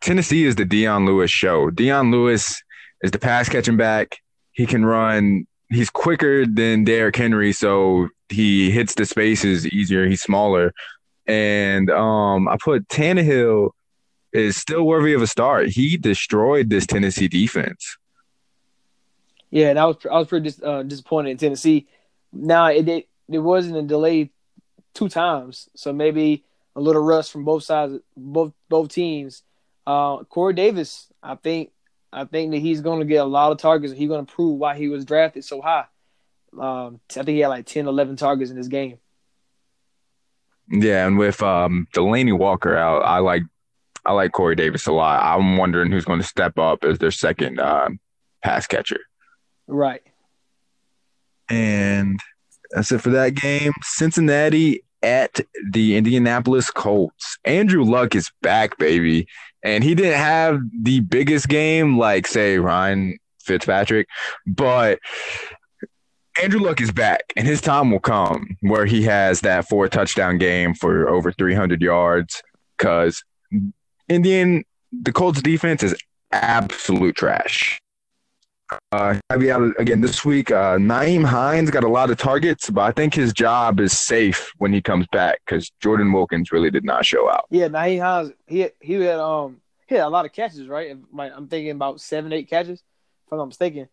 [0.00, 1.70] Tennessee is the Dion Lewis show.
[1.70, 2.62] Dion Lewis
[3.02, 4.18] is the pass catching back.
[4.52, 5.46] He can run.
[5.68, 10.06] He's quicker than Derrick Henry, so he hits the spaces easier.
[10.06, 10.72] He's smaller.
[11.26, 13.70] And um, I put Tannehill
[14.32, 15.68] is still worthy of a start.
[15.68, 17.96] He destroyed this Tennessee defense.
[19.50, 21.86] Yeah, and I was I was pretty dis, uh, disappointed in Tennessee.
[22.32, 24.30] Now it, it it wasn't a delay
[24.94, 29.42] two times, so maybe a little rust from both sides, both both teams.
[29.86, 31.70] Uh, Corey Davis, I think
[32.12, 33.92] I think that he's going to get a lot of targets.
[33.92, 35.86] He's going to prove why he was drafted so high.
[36.58, 38.98] Um, I think he had like 10, 11 targets in this game.
[40.68, 43.42] Yeah, and with um, Delanie Walker out, I like
[44.04, 45.22] I like Corey Davis a lot.
[45.22, 47.88] I'm wondering who's going to step up as their second uh,
[48.42, 49.00] pass catcher.
[49.66, 50.02] Right.
[51.48, 52.20] And
[52.76, 53.72] that's it for that game.
[53.82, 57.38] Cincinnati at the Indianapolis Colts.
[57.46, 59.26] Andrew Luck is back, baby.
[59.62, 64.08] And he didn't have the biggest game like, say, Ryan Fitzpatrick,
[64.46, 64.98] but
[66.42, 70.36] Andrew Luck is back, and his time will come where he has that four touchdown
[70.36, 72.42] game for over 300 yards
[72.76, 73.24] because
[74.06, 75.96] Indian, the Colts defense is
[76.30, 77.80] absolute trash.
[78.90, 80.50] Uh, be out again this week.
[80.50, 84.52] Uh, Nyheim Hines got a lot of targets, but I think his job is safe
[84.58, 87.46] when he comes back because Jordan Wilkins really did not show out.
[87.50, 90.96] Yeah, Nyheim Hines, he he had um he had a lot of catches, right?
[91.16, 93.88] I'm thinking about seven, eight catches, if I'm not mistaken.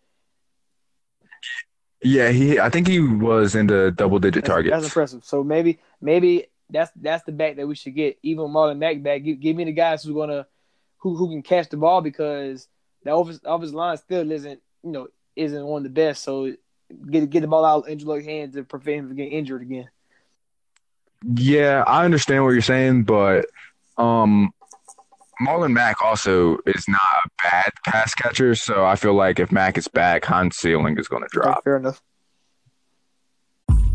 [2.02, 2.60] Yeah, he.
[2.60, 4.74] I think he was in the double digit That's, targets.
[4.74, 5.24] that's impressive.
[5.24, 8.18] So maybe maybe that's that's the back that we should get.
[8.24, 9.24] Even Marlon Mack back.
[9.24, 10.48] Give, give me the guys who's gonna
[10.98, 12.68] who who can catch the ball because
[13.04, 16.24] the offensive, offensive line still isn't you know isn't one of the best.
[16.24, 16.54] So
[17.10, 19.62] get get the ball out of Andrew Luck's hands to prevent him from getting injured
[19.62, 19.90] again.
[21.36, 23.46] Yeah, I understand what you're saying, but
[23.98, 24.52] um,
[25.42, 28.56] Marlon Mack also is not a bad pass catcher.
[28.56, 31.64] So I feel like if Mack is back, Hines' ceiling is going to drop.
[31.64, 32.02] Fair enough.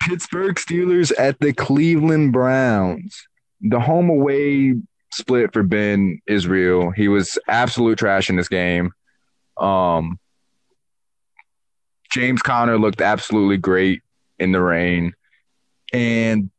[0.00, 3.26] Pittsburgh Steelers at the Cleveland Browns.
[3.60, 4.76] The home away
[5.12, 6.90] split for Ben Israel.
[6.90, 8.92] He was absolute trash in this game.
[9.56, 10.18] Um,
[12.10, 14.02] James Conner looked absolutely great
[14.38, 15.14] in the rain.
[15.92, 16.50] And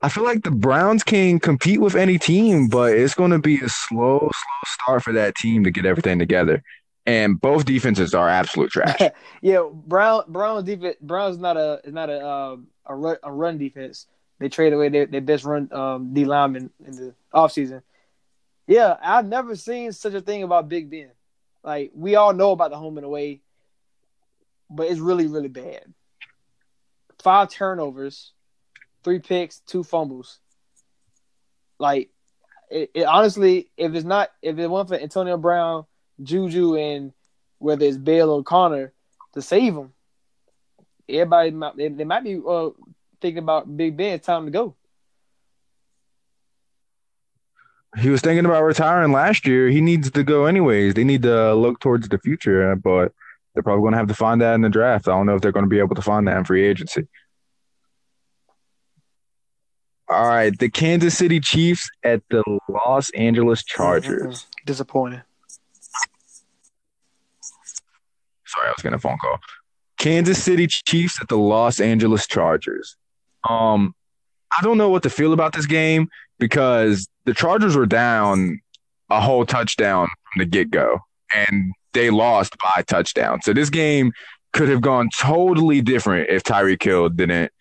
[0.00, 3.56] I feel like the Browns can compete with any team, but it's going to be
[3.56, 4.30] a slow, slow
[4.64, 6.62] start for that team to get everything together.
[7.08, 9.00] And both defenses are absolute trash.
[9.40, 13.56] yeah, Brown Brown's defense Brown's not a is not a uh, a, run, a run
[13.56, 14.06] defense.
[14.38, 17.80] They traded away their, their best run um, D lineman in the offseason.
[18.66, 21.08] Yeah, I've never seen such a thing about Big Ben.
[21.64, 23.40] Like we all know about the home and away,
[24.68, 25.86] but it's really really bad.
[27.20, 28.32] Five turnovers,
[29.02, 30.40] three picks, two fumbles.
[31.78, 32.10] Like
[32.70, 35.86] it, it honestly, if it's not if it wasn't for Antonio Brown
[36.22, 37.12] Juju and
[37.58, 38.92] whether it's Bell or Conner
[39.34, 39.92] to save him.
[41.08, 42.70] Everybody, might, they, they might be uh,
[43.20, 44.14] thinking about Big Ben.
[44.14, 44.74] It's time to go.
[47.98, 49.68] He was thinking about retiring last year.
[49.68, 50.94] He needs to go anyways.
[50.94, 53.12] They need to look towards the future, but
[53.54, 55.08] they're probably going to have to find that in the draft.
[55.08, 57.08] I don't know if they're going to be able to find that in free agency.
[60.10, 64.42] All right, the Kansas City Chiefs at the Los Angeles Chargers.
[64.42, 64.64] Mm-hmm.
[64.64, 65.22] Disappointing.
[68.48, 69.38] Sorry, I was getting a phone call.
[69.98, 72.96] Kansas City Chiefs at the Los Angeles Chargers.
[73.48, 73.94] Um,
[74.56, 76.08] I don't know what to feel about this game
[76.38, 78.60] because the Chargers were down
[79.10, 81.00] a whole touchdown from the get go,
[81.34, 83.42] and they lost by touchdown.
[83.42, 84.12] So this game
[84.52, 87.52] could have gone totally different if Tyreek Hill didn't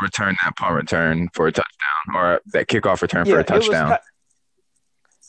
[0.00, 3.90] return that punt return for a touchdown or that kickoff return yeah, for a touchdown.
[3.90, 3.98] Was,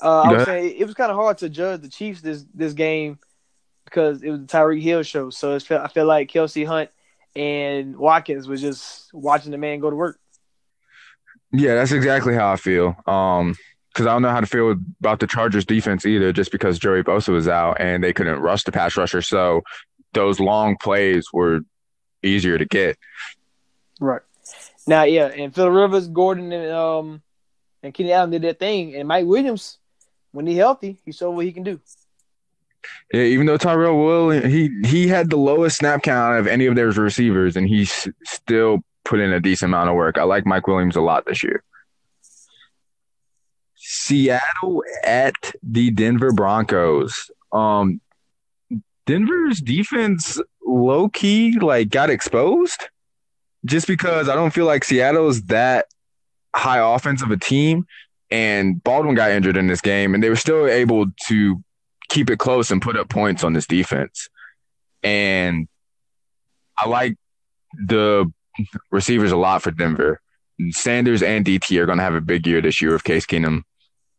[0.02, 2.74] uh, I would say it was kind of hard to judge the Chiefs this this
[2.74, 3.20] game
[3.90, 5.30] because it was the Tyreek Hill show.
[5.30, 6.90] So it's, I feel like Kelce Hunt
[7.36, 10.20] and Watkins was just watching the man go to work.
[11.52, 12.96] Yeah, that's exactly how I feel.
[13.08, 13.56] Um,
[13.92, 17.04] because I don't know how to feel about the Chargers defense either, just because Joey
[17.04, 19.22] Bosa was out and they couldn't rush the pass rusher.
[19.22, 19.64] So
[20.14, 21.62] those long plays were
[22.22, 22.98] easier to get.
[24.00, 24.22] Right.
[24.88, 27.22] Now, yeah, and Phil Rivers, Gordon, and um,
[27.84, 29.78] and Keenan Allen did their thing, and Mike Williams,
[30.32, 31.80] when he healthy, he showed what he can do.
[33.14, 36.76] Yeah, even though Tyrell Will he he had the lowest snap count of any of
[36.76, 40.18] their receivers, and he s- still put in a decent amount of work.
[40.18, 41.64] I like Mike Williams a lot this year.
[43.76, 47.32] Seattle at the Denver Broncos.
[47.52, 48.02] Um,
[49.06, 52.90] Denver's defense low key like got exposed
[53.66, 55.88] just because I don't feel like Seattle's that
[56.56, 57.86] high offense of a team.
[58.32, 61.64] And Baldwin got injured in this game, and they were still able to
[62.10, 64.30] keep it close and put up points on this defense.
[65.04, 65.68] And
[66.78, 67.16] I like
[67.74, 68.32] the
[68.92, 70.22] receivers a lot for Denver.
[70.72, 73.62] Sanders and DT are going to have a big year this year with Case Keenum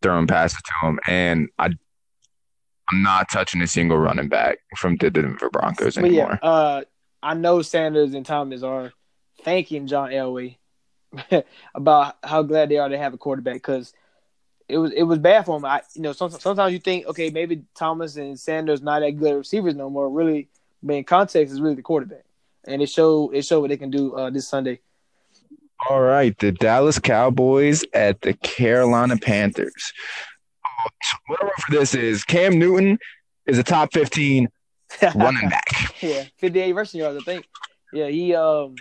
[0.03, 1.67] throwing passes to him, and I,
[2.91, 6.39] I'm not touching a single running back from the Denver Broncos But anymore.
[6.43, 6.83] yeah, uh,
[7.23, 8.93] I know Sanders and Thomas are
[9.43, 10.57] thanking John Elway
[11.75, 13.93] about how glad they are to have a quarterback because
[14.71, 15.65] it was it was bad for him.
[15.65, 19.37] I you know some, sometimes you think okay maybe Thomas and Sanders not that good
[19.37, 20.09] receivers no more.
[20.09, 20.49] Really,
[20.83, 22.25] but in context, is really the quarterback,
[22.67, 24.81] and it showed it showed what they can do uh, this Sunday.
[25.89, 29.93] All right, the Dallas Cowboys at the Carolina Panthers.
[31.27, 32.99] What I wrote for this is Cam Newton
[33.47, 34.49] is a top 15
[35.15, 36.03] running back.
[36.03, 37.47] yeah, 58 rushing yards, I think.
[37.93, 38.75] Yeah, he um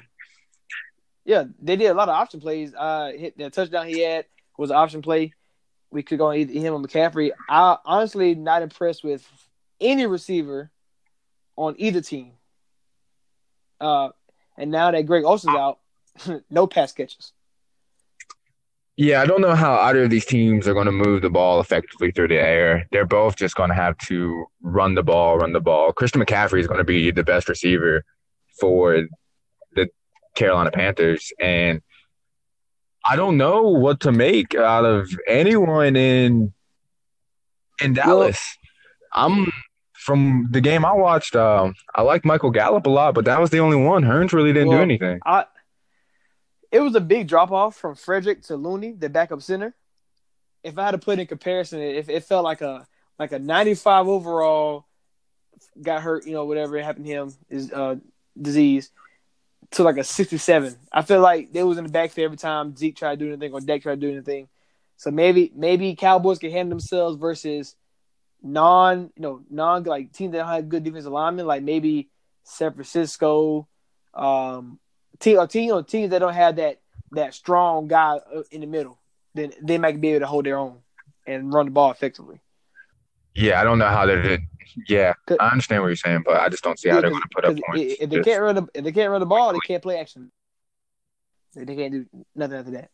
[1.26, 2.74] yeah, they did a lot of option plays.
[2.76, 4.26] Uh hit the touchdown he had
[4.58, 5.34] was an option play.
[5.92, 7.32] We could go either him or McCaffrey.
[7.50, 9.28] I honestly not impressed with
[9.82, 10.72] any receiver
[11.56, 12.34] on either team.
[13.82, 14.10] Uh
[14.58, 15.80] and now that Greg Olsen's out,
[16.50, 17.34] no pass catches.
[18.98, 21.62] Yeah, I don't know how either of these teams are going to move the ball
[21.62, 22.86] effectively through the air.
[22.92, 25.94] They're both just going to have to run the ball, run the ball.
[25.94, 28.04] Christian McCaffrey is going to be the best receiver
[28.60, 29.08] for
[29.74, 29.88] the
[30.36, 31.32] Carolina Panthers.
[31.40, 31.82] And
[33.10, 36.54] I don't know what to make out of anyone in
[37.82, 38.40] in Dallas.
[39.12, 39.52] I'm
[39.94, 41.36] from the game I watched.
[41.36, 44.04] Um, I liked Michael Gallup a lot, but that was the only one.
[44.04, 45.20] Hurns really didn't do anything.
[45.26, 45.46] I
[46.72, 49.74] it was a big drop off from Frederick to Looney, the backup center.
[50.64, 52.86] If I had to put in comparison, it, it felt like a
[53.18, 54.86] like a 95 overall
[55.82, 57.96] got hurt, you know, whatever happened to him is uh
[58.40, 58.92] disease
[59.72, 60.76] to like a 67.
[60.92, 63.54] I feel like they was in the backfield every time Zeke tried to do anything
[63.54, 64.48] or Dak tried to do anything.
[64.98, 67.76] So maybe maybe Cowboys can handle themselves versus
[68.42, 72.10] non you know non like teams that have good defensive linemen like maybe
[72.44, 73.68] San Francisco,
[74.14, 74.80] um,
[75.20, 78.68] team or team or teams that don't have that that strong guy uh, in the
[78.68, 79.00] middle,
[79.34, 80.80] then they might be able to hold their own
[81.26, 82.40] and run the ball effectively.
[83.40, 84.40] Yeah, I don't know how they're.
[84.88, 87.30] Yeah, I understand what you're saying, but I just don't see how they're going to
[87.34, 87.96] put up points.
[88.00, 89.98] If they Just- can't run the if they can't run the ball, they can't play
[89.98, 90.32] action.
[91.56, 92.90] They they can't do nothing after that.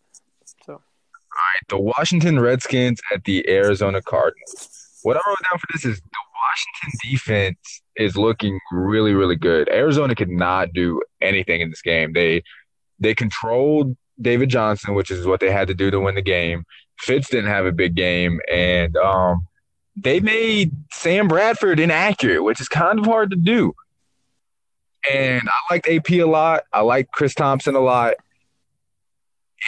[0.65, 4.99] So All right, the Washington Redskins at the Arizona Cardinals.
[5.01, 9.67] What I wrote down for this is the Washington defense is looking really, really good.
[9.69, 12.13] Arizona could not do anything in this game.
[12.13, 12.43] They
[12.99, 16.65] they controlled David Johnson, which is what they had to do to win the game.
[16.99, 19.45] Fitz didn't have a big game, and um,
[19.95, 23.73] they made Sam Bradford inaccurate, which is kind of hard to do.
[25.12, 26.63] And I liked AP a lot.
[26.73, 28.15] I like Chris Thompson a lot.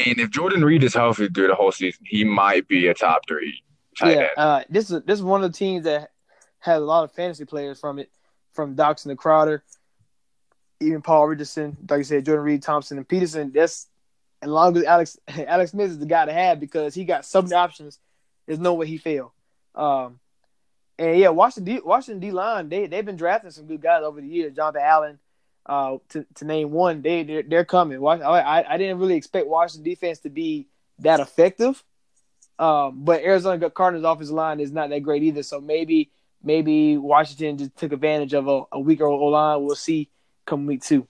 [0.05, 3.21] And if Jordan Reed is healthy through the whole season, he might be a top
[3.27, 3.63] three
[3.97, 4.29] tight yeah, end.
[4.37, 6.11] uh, this is this is one of the teams that
[6.59, 8.11] has a lot of fantasy players from it,
[8.53, 9.63] from Doctson to Crowder,
[10.79, 13.51] even Paul Richardson, like you said, Jordan Reed, Thompson, and Peterson.
[13.53, 13.87] That's
[14.41, 17.41] as long as Alex Alex Smith is the guy to have because he got so
[17.41, 17.99] many options.
[18.45, 19.33] There's no way he fail.
[19.77, 20.19] Um,
[20.99, 24.19] and yeah, Washington D, Washington D line they they've been drafting some good guys over
[24.19, 24.55] the years.
[24.55, 25.19] Jonathan Allen,
[25.65, 28.05] uh, to to name one, they they're, they're coming.
[28.05, 30.67] I I didn't really expect Washington defense to be
[30.99, 31.83] that effective.
[32.59, 35.43] Um, but Arizona Cardinals offensive line is not that great either.
[35.43, 36.09] So maybe
[36.43, 39.63] maybe Washington just took advantage of a, a weaker O line.
[39.63, 40.09] We'll see
[40.45, 41.07] come week two.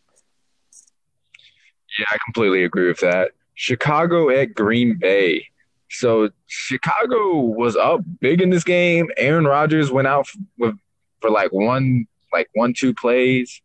[1.97, 3.31] Yeah, I completely agree with that.
[3.55, 5.47] Chicago at Green Bay.
[5.89, 9.09] So Chicago was up big in this game.
[9.17, 10.75] Aaron Rodgers went out with
[11.21, 13.61] for like one like one two plays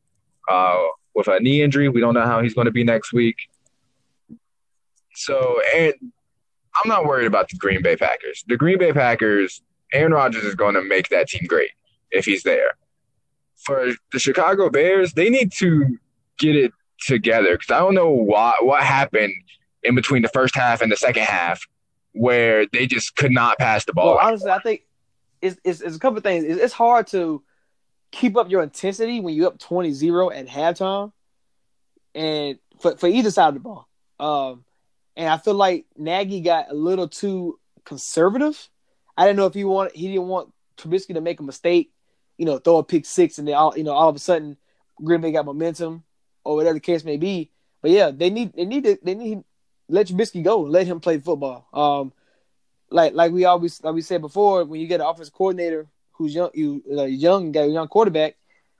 [0.48, 0.80] uh,
[1.14, 1.88] with a knee injury.
[1.88, 3.36] We don't know how he's going to be next week.
[5.14, 8.44] So and I'm not worried about the Green Bay Packers.
[8.46, 11.70] The Green Bay Packers, Aaron Rodgers is going to make that team great
[12.10, 12.76] if he's there.
[13.56, 15.98] For the Chicago Bears, they need to
[16.38, 19.34] get it together because I don't know what what happened
[19.82, 21.66] in between the first half and the second half
[22.12, 24.16] where they just could not pass the ball.
[24.16, 24.82] Well, honestly, I think
[25.40, 26.44] it's, it's, it's a couple of things.
[26.44, 27.42] It's, it's hard to
[28.10, 31.12] keep up your intensity when you're up 20-0 at halftime,
[32.14, 33.88] and for for either side of the ball.
[34.20, 34.64] Um,
[35.16, 38.68] and I feel like Nagy got a little too conservative.
[39.16, 41.92] I didn't know if he wanted he didn't want Trubisky to make a mistake,
[42.38, 44.56] you know, throw a pick six, and then all you know all of a sudden
[45.02, 46.04] Green Bay got momentum
[46.44, 47.50] or whatever the case may be.
[47.80, 49.42] But yeah, they need they need to they need
[49.92, 51.68] let Trubisky go, let him play football.
[51.72, 52.12] Um,
[52.90, 56.34] like like we always like we said before, when you get an offensive coordinator who's
[56.34, 58.36] young, you uh, young got a young quarterback,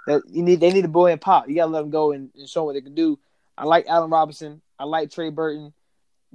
[0.07, 1.49] that you need they need a boy and pop.
[1.49, 3.19] You gotta let them go and, and show what they can do.
[3.57, 4.63] I like Allen Robinson.
[4.79, 5.73] I like Trey Burton,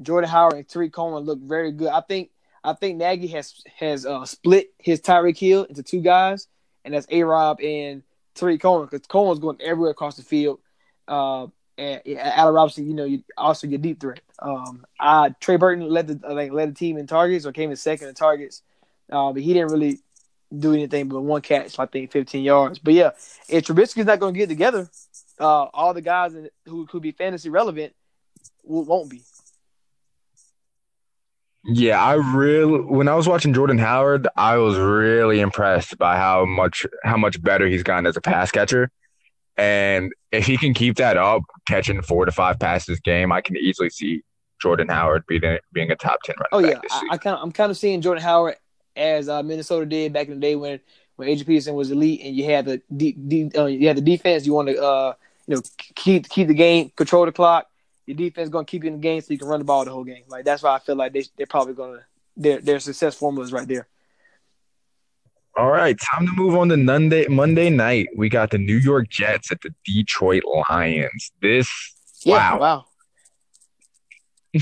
[0.01, 1.89] Jordan Howard, and Tarik Coleman look very good.
[1.89, 2.29] I think
[2.63, 6.47] I think Nagy has has uh, split his Tyreek Hill into two guys,
[6.85, 8.03] and that's A Rob and
[8.35, 10.59] Tarik Coleman because Coleman's going everywhere across the field.
[11.07, 11.47] Uh,
[11.77, 14.21] and Allen Robinson, you know, you, also your deep threat.
[14.39, 17.75] Um, I Trey Burton led the like led the team in targets or came in
[17.75, 18.63] second in targets,
[19.11, 19.99] uh, but he didn't really
[20.57, 22.79] do anything but one catch, I think, 15 yards.
[22.79, 23.11] But yeah,
[23.49, 24.89] if Trubisky's not going to get together,
[25.39, 26.33] uh, all the guys
[26.65, 27.93] who could be fantasy relevant
[28.63, 29.21] won't be.
[31.69, 36.45] Yeah, I really when I was watching Jordan Howard, I was really impressed by how
[36.45, 38.89] much how much better he's gotten as a pass catcher.
[39.57, 43.57] And if he can keep that up, catching four to five passes game, I can
[43.57, 44.23] easily see
[44.61, 46.79] Jordan Howard being being a top ten running oh, yeah.
[46.91, 48.55] I, I kind of I'm kind of seeing Jordan Howard
[48.95, 50.79] as uh, Minnesota did back in the day when
[51.15, 54.45] when Adrian Peterson was elite and you had the de- uh, you had the defense.
[54.45, 55.13] You want to uh,
[55.47, 55.61] you know
[55.95, 57.67] keep keep the game, control the clock.
[58.05, 59.83] Your defense going to keep you in the game so you can run the ball
[59.83, 60.23] the whole game.
[60.27, 62.05] Like that's why I feel like they they're probably going to
[62.37, 63.87] their their success formula is right there.
[65.57, 68.09] All right, time to move on to Monday Monday night.
[68.15, 71.31] We got the New York Jets at the Detroit Lions.
[71.41, 71.67] This
[72.23, 72.85] yeah, wow.
[74.53, 74.61] wow.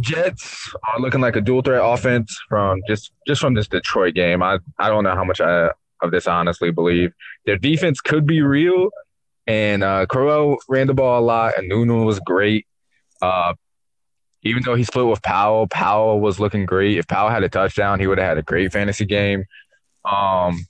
[0.00, 4.42] Jets are looking like a dual threat offense from just just from this Detroit game.
[4.42, 5.70] I I don't know how much I,
[6.02, 7.14] of this honestly believe.
[7.46, 8.90] Their defense could be real,
[9.46, 12.66] and uh, Crowell ran the ball a lot, and Nunu was great.
[13.22, 13.54] Uh,
[14.42, 16.98] even though he split with Powell, Powell was looking great.
[16.98, 19.44] If Powell had a touchdown, he would have had a great fantasy game.
[20.04, 20.66] Um,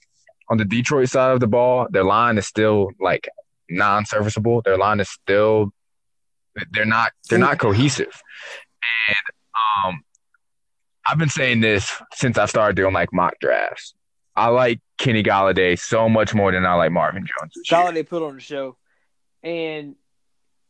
[0.49, 3.29] on the Detroit side of the ball, their line is still like
[3.69, 4.61] non-serviceable.
[4.63, 5.71] Their line is still
[6.71, 8.21] they're not they're not cohesive.
[9.07, 10.03] And um,
[11.05, 13.93] I've been saying this since I started doing like mock drafts.
[14.35, 17.53] I like Kenny Golladay so much more than I like Marvin Jones.
[17.69, 18.77] Golladay put on the show,
[19.43, 19.95] and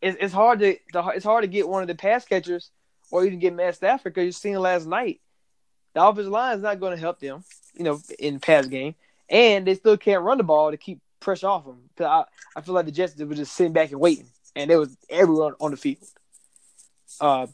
[0.01, 2.71] it's, it's hard to it's hard to get one of the pass catchers
[3.11, 5.21] or even get Matt Stafford because you've seen last night.
[5.93, 7.43] The offensive line is not going to help them,
[7.75, 8.95] you know, in pass game,
[9.29, 11.77] and they still can't run the ball to keep pressure off them.
[11.99, 12.23] I,
[12.55, 15.53] I feel like the Jets were just sitting back and waiting, and there was everyone
[15.59, 16.03] on the field.
[17.21, 17.47] Uh,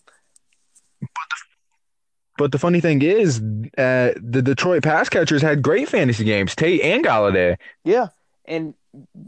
[2.37, 3.39] but the funny thing is,
[3.77, 7.57] uh, the Detroit pass catchers had great fantasy games, Tate and Golladay.
[7.83, 8.07] Yeah,
[8.45, 8.73] and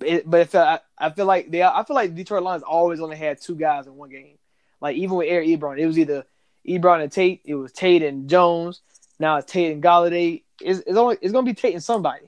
[0.01, 3.01] it, but it felt, I, I feel like they, I feel like Detroit Lions always
[3.01, 4.37] only had two guys in one game.
[4.79, 6.25] Like even with Eric Ebron, it was either
[6.65, 7.41] Ebron and Tate.
[7.43, 8.81] It was Tate and Jones.
[9.21, 10.41] Now it's Tate and Golladay.
[10.59, 12.25] It's, it's only it's gonna be Tate and somebody.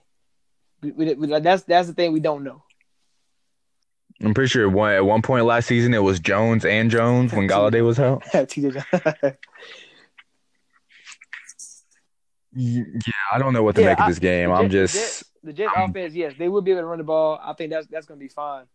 [0.81, 2.61] We, we, we, that's that's the thing we don't know.
[4.21, 7.47] I'm pretty sure one, at one point last season it was Jones and Jones when
[7.49, 8.23] Golladay was out.
[12.53, 12.83] yeah,
[13.31, 14.51] I don't know what to yeah, make of this game.
[14.51, 16.13] I, I'm just the Jets, offense.
[16.13, 17.39] Yes, they will be able to run the ball.
[17.41, 18.65] I think that's that's going to be fine.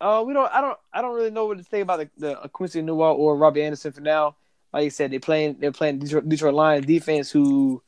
[0.00, 0.50] Uh, we don't.
[0.50, 0.78] I don't.
[0.94, 3.92] I don't really know what to say about the, the Quincy Enunwa or Robbie Anderson
[3.92, 4.36] for now.
[4.72, 5.56] Like I said, they're playing.
[5.60, 7.82] They're playing Detroit, Detroit Lions defense, who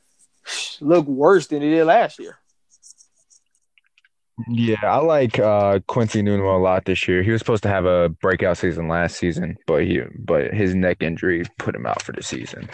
[0.81, 2.39] look worse than they did last year.
[4.49, 7.23] Yeah, I like uh, Quincy Enunwa a lot this year.
[7.23, 11.03] He was supposed to have a breakout season last season, but he but his neck
[11.03, 12.69] injury put him out for the season.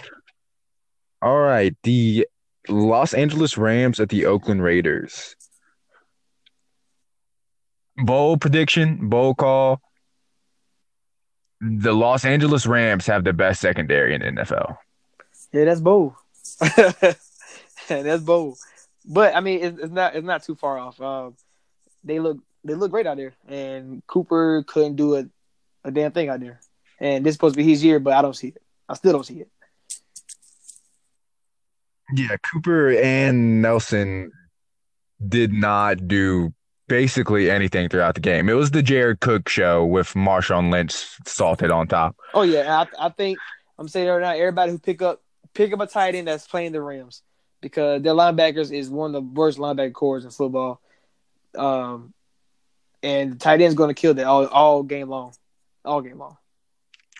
[1.20, 2.26] All right, the
[2.68, 5.36] Los Angeles Rams at the Oakland Raiders.
[7.98, 9.82] Bold prediction, bold call.
[11.61, 14.78] The Los Angeles Rams have the best secondary in the NFL.
[15.52, 16.14] Yeah, that's bold.
[17.88, 18.58] that's bold.
[19.04, 21.00] But I mean, it's, it's, not it's not too far off.
[21.00, 21.36] Um,
[22.04, 25.26] they look they look great out there, and Cooper couldn't do a,
[25.84, 26.61] a damn thing out there.
[26.98, 28.62] And this is supposed to be his year, but I don't see it.
[28.88, 29.48] I still don't see it.
[32.14, 34.32] Yeah, Cooper and Nelson
[35.26, 36.52] did not do
[36.91, 38.49] basically anything throughout the game.
[38.49, 40.93] It was the Jared Cook show with Marshawn Lynch
[41.24, 42.16] salted on top.
[42.34, 43.38] Oh yeah, I, I think
[43.78, 45.22] I'm saying right now, everybody who pick up
[45.55, 47.22] pick up a tight end that's playing the Rams
[47.61, 50.80] because their linebackers is one of the worst linebacker cores in football.
[51.57, 52.12] Um,
[53.03, 55.32] and the tight end's going to kill that all all game long,
[55.84, 56.36] all game long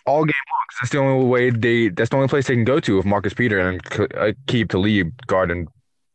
[0.05, 0.65] all game long.
[0.81, 1.89] That's the only way they.
[1.89, 5.13] That's the only place they can go to with Marcus Peter and uh, Aqib Talib
[5.27, 5.67] guarding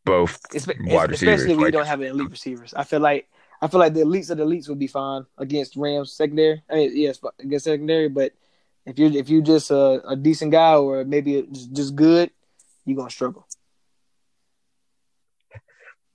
[0.05, 1.41] both it's, wide it's, receivers.
[1.41, 2.75] Especially when like, you don't have elite receivers.
[2.75, 3.29] I feel like
[3.61, 6.63] I feel like the elites of the elites would be fine against Rams secondary.
[6.71, 8.09] I mean, yes, against secondary.
[8.09, 8.33] But
[8.85, 12.31] if you're if you're just a, a decent guy or maybe just, just good,
[12.85, 13.47] you're gonna struggle.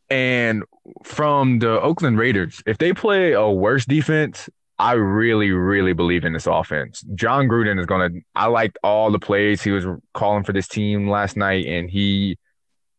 [0.10, 0.64] And
[1.06, 6.34] from the Oakland Raiders, if they play a worse defense, I really, really believe in
[6.34, 7.02] this offense.
[7.16, 8.20] Jon Gruden is to.
[8.36, 12.38] I liked all the plays he was calling for this team last night, and he,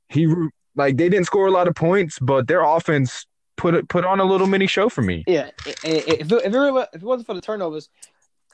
[0.09, 0.33] he
[0.77, 3.27] like they didn't score a lot of points, but their offense
[3.57, 5.25] put it put on a little mini show for me.
[5.27, 7.89] Yeah, if it, if it, if it wasn't for the turnovers,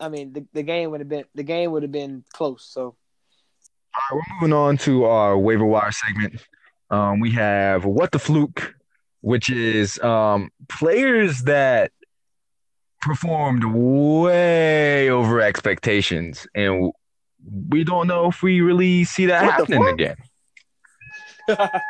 [0.00, 2.64] I mean the, the game would have been the game would have been close.
[2.64, 2.94] So, all
[4.10, 6.42] right, we're moving on to our waiver wire segment.
[6.90, 8.74] Um, we have what the fluke,
[9.20, 11.92] which is um players that
[13.00, 16.92] performed way over expectations, and
[17.68, 20.16] we don't know if we really see that What happening again.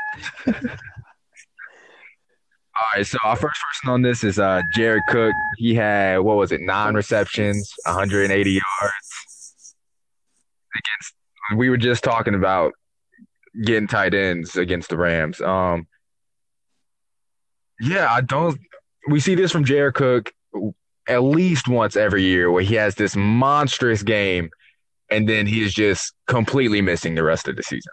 [2.78, 5.32] All right, so our first person on this is uh Jared Cook.
[5.56, 9.74] He had what was it, nine receptions, 180 yards
[10.74, 11.14] against.
[11.56, 12.72] We were just talking about
[13.64, 15.40] getting tight ends against the Rams.
[15.40, 15.88] Um,
[17.80, 18.60] yeah, I don't.
[19.08, 20.32] We see this from Jared Cook
[21.08, 24.50] at least once every year, where he has this monstrous game,
[25.10, 27.92] and then he's just completely missing the rest of the season.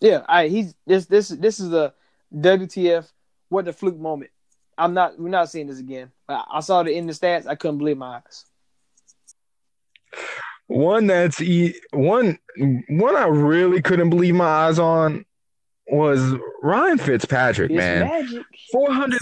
[0.00, 1.92] Yeah, I he's this this this is a
[2.34, 3.10] WTF
[3.54, 4.30] what the fluke moment.
[4.76, 6.10] I'm not we're not seeing this again.
[6.28, 8.44] I, I saw the in the stats, I couldn't believe my eyes.
[10.66, 12.38] One that's e- one
[12.88, 15.24] one I really couldn't believe my eyes on
[15.86, 18.44] was Ryan Fitzpatrick, It's man.
[18.72, 19.20] 400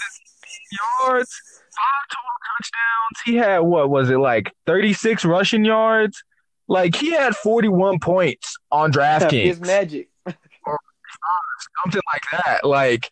[1.01, 1.41] yards,
[1.75, 3.23] five total touchdowns.
[3.25, 6.23] He had what was it like 36 rushing yards?
[6.69, 10.09] Like he had 41 points on It's DraftKings, magic.
[10.25, 12.65] something like that.
[12.65, 13.11] Like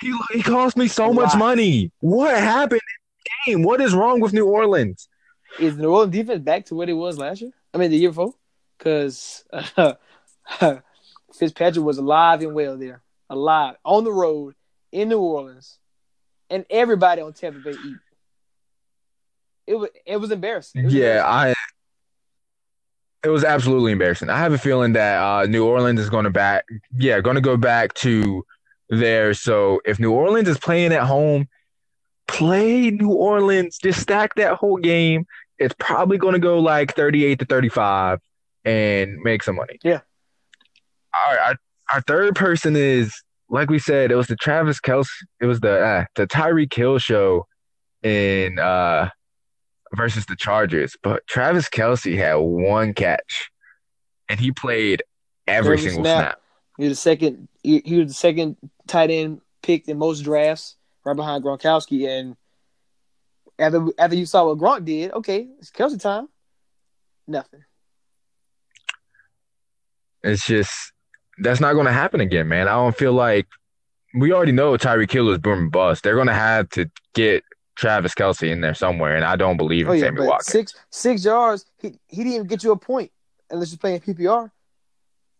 [0.00, 1.90] he he cost me so much money.
[2.00, 3.62] What happened in the game?
[3.62, 5.08] What is wrong with New Orleans?
[5.58, 7.50] Is the New Orleans defense back to what it was last year?
[7.74, 8.34] I mean the year before?
[8.78, 9.44] Because
[11.34, 13.02] Fitzpatrick was alive and well there.
[13.28, 13.76] Alive.
[13.84, 14.54] On the road
[14.92, 15.78] in New Orleans.
[16.48, 17.96] And everybody on Tampa Bay eat.
[19.66, 20.80] It was it was embarrassing.
[20.82, 21.54] It was Yeah, embarrassing.
[23.22, 23.28] I.
[23.28, 24.30] It was absolutely embarrassing.
[24.30, 26.64] I have a feeling that uh, New Orleans is going to back.
[26.96, 28.44] Yeah, going to go back to
[28.90, 29.32] there.
[29.32, 31.48] So if New Orleans is playing at home,
[32.28, 33.78] play New Orleans.
[33.78, 35.24] Just stack that whole game.
[35.58, 38.20] It's probably going to go like thirty-eight to thirty-five,
[38.64, 39.78] and make some money.
[39.82, 40.00] Yeah.
[41.14, 41.38] All right.
[41.40, 41.54] Our,
[41.94, 43.14] our third person is
[43.48, 44.10] like we said.
[44.10, 45.08] It was the Travis Kelce.
[45.40, 47.46] It was the uh, the Tyreek Hill show
[48.02, 49.08] in uh
[49.94, 53.50] versus the Chargers, but Travis Kelce had one catch,
[54.28, 55.02] and he played
[55.48, 56.18] every, Every single snap.
[56.18, 56.40] snap.
[56.78, 57.48] He was the second.
[57.64, 58.56] He, he was the second
[58.90, 62.08] tight end picked in most drafts, right behind Gronkowski.
[62.08, 62.36] And
[63.58, 66.28] after after you saw what Gronk did, okay, it's Kelce time.
[67.26, 67.64] Nothing.
[70.22, 70.92] It's just
[71.38, 72.68] that's not going to happen again, man.
[72.68, 73.46] I don't feel like
[74.14, 76.02] we already know Tyreek Hill is boom bust.
[76.02, 77.44] They're going to have to get
[77.76, 80.52] Travis Kelce in there somewhere, and I don't believe in Oh yeah, Sammy Watkins.
[80.52, 81.64] six six yards.
[81.78, 83.12] He he didn't even get you a point
[83.50, 84.50] unless you're playing PPR.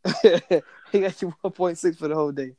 [0.92, 2.54] he got you one point six for the whole day.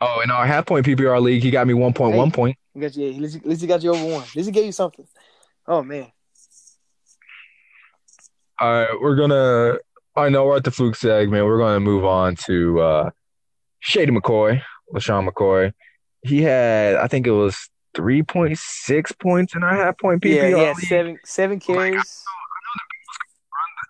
[0.00, 2.34] Oh, in our half point PPR league, he got me one point one Hey.
[2.34, 2.56] point.
[2.74, 3.08] He got you.
[3.10, 4.22] At least, at least he got you over one.
[4.22, 5.06] At least he gave you something.
[5.66, 6.10] Oh man.
[8.60, 9.78] All right, we're gonna.
[10.16, 11.44] I know we're at the fluke segment.
[11.46, 13.10] We're gonna move on to uh,
[13.80, 14.62] Shady McCoy,
[14.94, 15.72] LeSean McCoy.
[16.22, 17.56] He had, I think it was
[17.94, 20.50] three point six points in our half point PPR.
[20.50, 20.76] Yeah, league.
[20.86, 22.22] seven seven carries.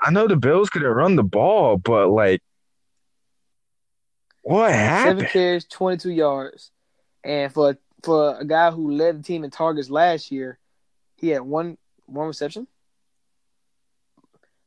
[0.02, 2.40] I know the Bills could have run the ball, but like,
[4.42, 5.20] what happened?
[5.20, 6.70] Seven carries, twenty two yards,
[7.24, 10.58] and for for a guy who led the team in targets last year,
[11.16, 11.76] he had one
[12.06, 12.66] one reception.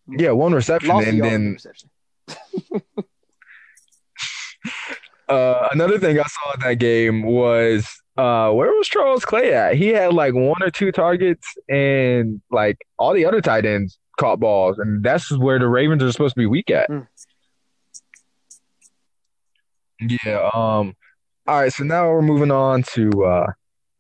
[0.07, 1.89] Yeah, one reception, Lost and then reception.
[5.30, 9.76] uh, another thing I saw in that game was uh, where was Charles Clay at?
[9.76, 14.39] He had like one or two targets, and like all the other tight ends caught
[14.39, 16.89] balls, and that's where the Ravens are supposed to be weak at.
[16.89, 17.07] Mm.
[19.99, 20.49] Yeah.
[20.53, 20.95] Um.
[21.47, 21.71] All right.
[21.73, 23.47] So now we're moving on to uh,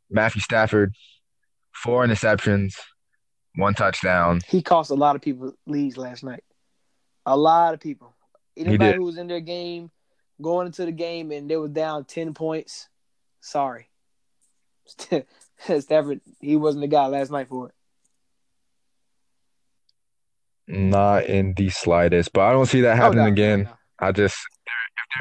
[0.09, 0.93] Matthew Stafford.
[1.75, 2.75] Four interceptions,
[3.55, 4.41] one touchdown.
[4.47, 6.43] He cost a lot of people leads last night.
[7.25, 8.13] A lot of people.
[8.55, 9.89] Anybody who was in their game,
[10.41, 12.87] going into the game, and they were down ten points.
[13.41, 13.89] Sorry,
[15.79, 16.21] Stafford.
[16.39, 17.73] He wasn't the guy last night for it.
[20.67, 23.63] Not in the slightest, but I don't see that happening Oh, no, again.
[23.63, 23.75] no, no.
[23.99, 24.37] I just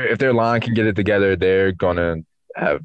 [0.00, 2.16] if their line can get it together, they're gonna
[2.56, 2.82] have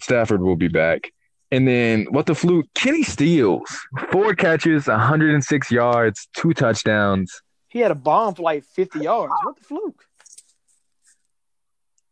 [0.00, 1.12] Stafford will be back.
[1.50, 2.66] And then what the fluke?
[2.74, 3.78] Kenny Stills,
[4.10, 7.40] four catches, 106 yards, two touchdowns.
[7.68, 9.32] He had a bomb for like fifty yards.
[9.42, 10.04] What the fluke?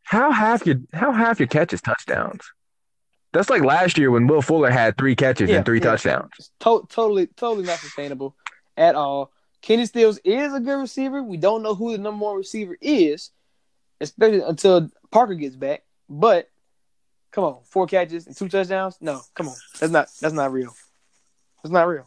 [0.02, 2.42] How half your how half your catches touchdowns?
[3.32, 5.84] That's like last year when Will Fuller had three catches and three yeah.
[5.84, 6.50] touchdowns.
[6.60, 8.36] To- totally, totally not sustainable
[8.76, 9.32] at all.
[9.62, 11.22] Kenny Stills is a good receiver.
[11.22, 13.30] We don't know who the number one receiver is,
[14.00, 15.84] especially until Parker gets back.
[16.08, 16.50] But
[17.30, 18.98] come on, four catches and two touchdowns?
[19.00, 20.74] No, come on, that's not that's not real.
[21.62, 22.06] That's not real.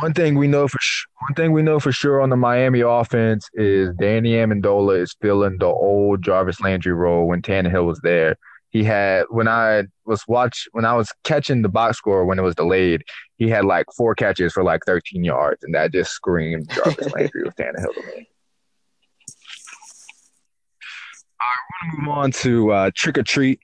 [0.00, 2.80] One thing we know for sh- one thing we know for sure on the Miami
[2.80, 8.36] offense is Danny Amendola is filling the old Jarvis Landry role when Tannehill was there.
[8.70, 12.42] He had when I was watch when I was catching the box score when it
[12.42, 13.02] was delayed,
[13.36, 17.44] he had like four catches for like 13 yards, and that just screamed Jarvis Landry
[17.44, 18.28] with Tannehill to me.
[21.40, 23.60] All right, we're gonna move on to uh, Trick or Treat,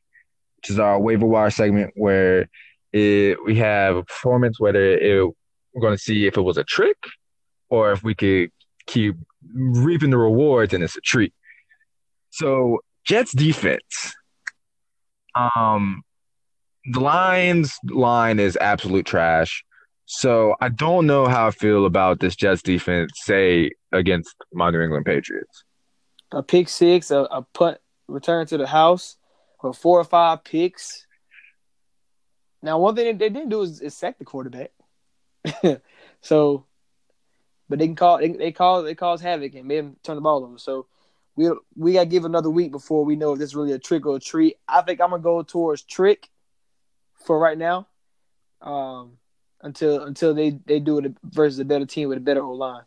[0.57, 2.49] which is our waiver wire segment where
[2.95, 5.35] it, we have a performance whether it,
[5.75, 6.97] we're going to see if it was a trick
[7.69, 8.51] or if we could
[8.87, 9.17] keep
[9.53, 11.35] reaping the rewards and it's a treat.
[12.31, 14.15] So Jets defense.
[15.35, 16.03] Um,
[16.87, 19.64] the Lions line is absolute trash.
[20.07, 24.82] So I don't know how I feel about this Jets defense, say against my New
[24.82, 25.64] England Patriots.
[26.32, 29.16] A pick six, a, a punt return to the house,
[29.61, 31.07] or four or five picks.
[32.62, 34.72] Now, one thing they didn't do is, is sack the quarterback.
[36.20, 36.66] so,
[37.68, 40.22] but they can call they, they call they cause havoc and made him turn the
[40.22, 40.59] ball over.
[40.59, 40.87] So
[41.37, 43.78] we we got to give another week before we know if this is really a
[43.78, 44.57] trick or a treat.
[44.68, 46.28] I think I'm gonna go towards trick
[47.24, 47.89] for right now,
[48.61, 49.18] um,
[49.62, 52.82] until until they they do it versus a better team with a better O line.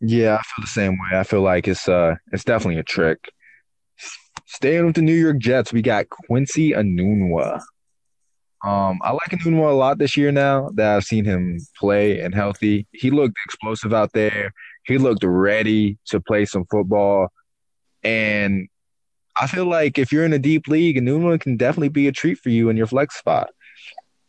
[0.00, 1.18] Yeah, I feel the same way.
[1.18, 3.30] I feel like it's uh it's definitely a trick.
[4.46, 7.60] Staying with the New York Jets, we got Quincy Enunwa.
[8.64, 12.34] Um, I like Enunwa a lot this year now that I've seen him play and
[12.34, 12.86] healthy.
[12.92, 14.52] He looked explosive out there.
[14.88, 17.28] He looked ready to play some football.
[18.02, 18.68] And
[19.36, 22.38] I feel like if you're in a deep league, Enunwa can definitely be a treat
[22.38, 23.50] for you in your flex spot.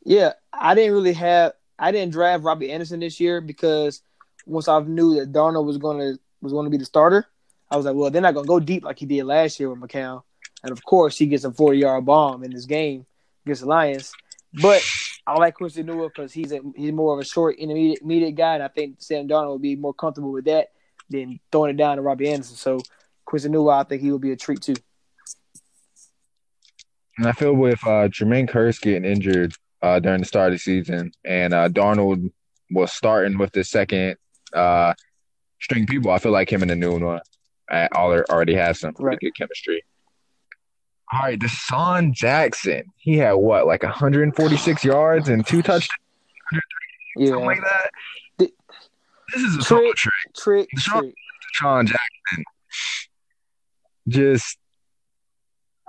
[0.04, 4.02] Yeah, I didn't really have I didn't draft Robbie Anderson this year because
[4.46, 7.26] once I knew that Darnold was gonna was gonna be the starter,
[7.72, 9.80] I was like, well, they're not gonna go deep like he did last year with
[9.80, 10.24] McCown.
[10.64, 13.06] And of course, he gets a 40 yard bomb in this game
[13.46, 14.12] against the Lions.
[14.54, 14.84] But
[15.30, 18.56] I like Quincy Newell because he's a, he's more of a short intermediate, intermediate guy,
[18.56, 20.70] and I think Sam Darnold will be more comfortable with that
[21.08, 22.56] than throwing it down to Robbie Anderson.
[22.56, 22.82] So
[23.26, 24.74] Quincy Newell, I think he will be a treat too.
[27.20, 29.54] And I feel with uh, Jermaine Kearse getting injured
[29.84, 32.32] uh, during the start of the season, and uh, Darnold
[32.72, 34.18] was starting with the second
[34.54, 34.96] uh,
[35.62, 36.10] string people.
[36.10, 37.20] I feel like him and the new one
[37.72, 39.20] already has some Right.
[39.20, 39.84] good chemistry.
[41.12, 42.84] All right, DeSean Jackson.
[42.98, 45.90] He had what, like 146 yards and two touchdowns,
[47.18, 47.90] Yeah, something like that.
[48.38, 48.54] The-
[49.34, 49.96] This is a Trick.
[49.96, 50.14] trick.
[50.38, 51.16] trick, Deshaun- trick.
[51.62, 52.44] DeSean Jackson.
[54.08, 54.58] Just,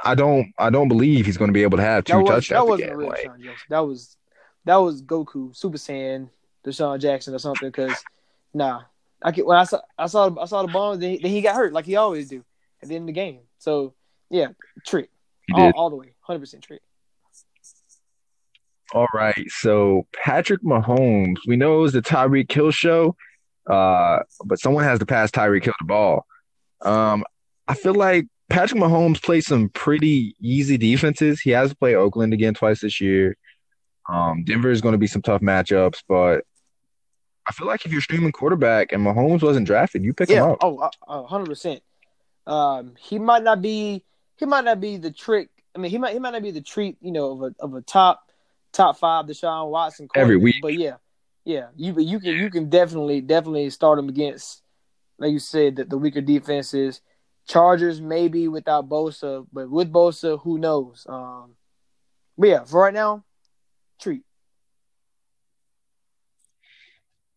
[0.02, 2.28] I don't, I don't believe he's going to be able to have two That, was,
[2.30, 2.94] touchdowns that wasn't again.
[2.94, 3.66] a real Like, DeSean Jackson.
[3.70, 4.16] That was
[4.66, 6.28] that was Goku Super Saiyan
[6.66, 7.68] DeSean Jackson or something.
[7.68, 8.02] Because
[8.52, 8.82] nah,
[9.22, 11.40] I can, when I saw I saw I saw the bomb, then he, then he
[11.40, 12.44] got hurt like he always do
[12.82, 13.40] at the end of the game.
[13.58, 13.94] So
[14.30, 14.48] yeah,
[14.86, 15.08] treat.
[15.52, 16.80] all, all the way, hundred percent treat.
[18.92, 23.14] All right, so Patrick Mahomes, we know it was the Tyreek Hill show,
[23.68, 26.26] uh, but someone has to pass Tyreek Hill the ball.
[26.82, 27.24] Um,
[27.68, 31.40] I feel like Patrick Mahomes plays some pretty easy defenses.
[31.40, 33.36] He has to play Oakland again twice this year.
[34.08, 36.44] Um, Denver is going to be some tough matchups, but
[37.46, 40.58] I feel like if you're streaming quarterback and Mahomes wasn't drafted, you pick him up.
[40.62, 41.82] oh, a hundred percent.
[42.46, 44.02] Um, he might not be
[44.40, 45.50] he might not be the trick.
[45.76, 47.74] I mean, he might he might not be the treat, you know, of a of
[47.74, 48.32] a top
[48.72, 50.56] top five Deshaun Watson Every week.
[50.62, 50.96] But yeah,
[51.44, 54.62] yeah, you but you can you can definitely definitely start him against,
[55.18, 57.02] like you said, that the weaker defenses.
[57.48, 61.04] Chargers maybe without Bosa, but with Bosa, who knows?
[61.08, 61.56] Um,
[62.38, 63.24] but yeah, for right now,
[64.00, 64.22] treat.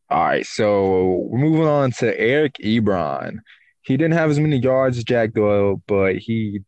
[0.10, 3.40] All right, so we're moving on to Eric Ebron.
[3.82, 6.62] He didn't have as many yards as Jack Doyle, but he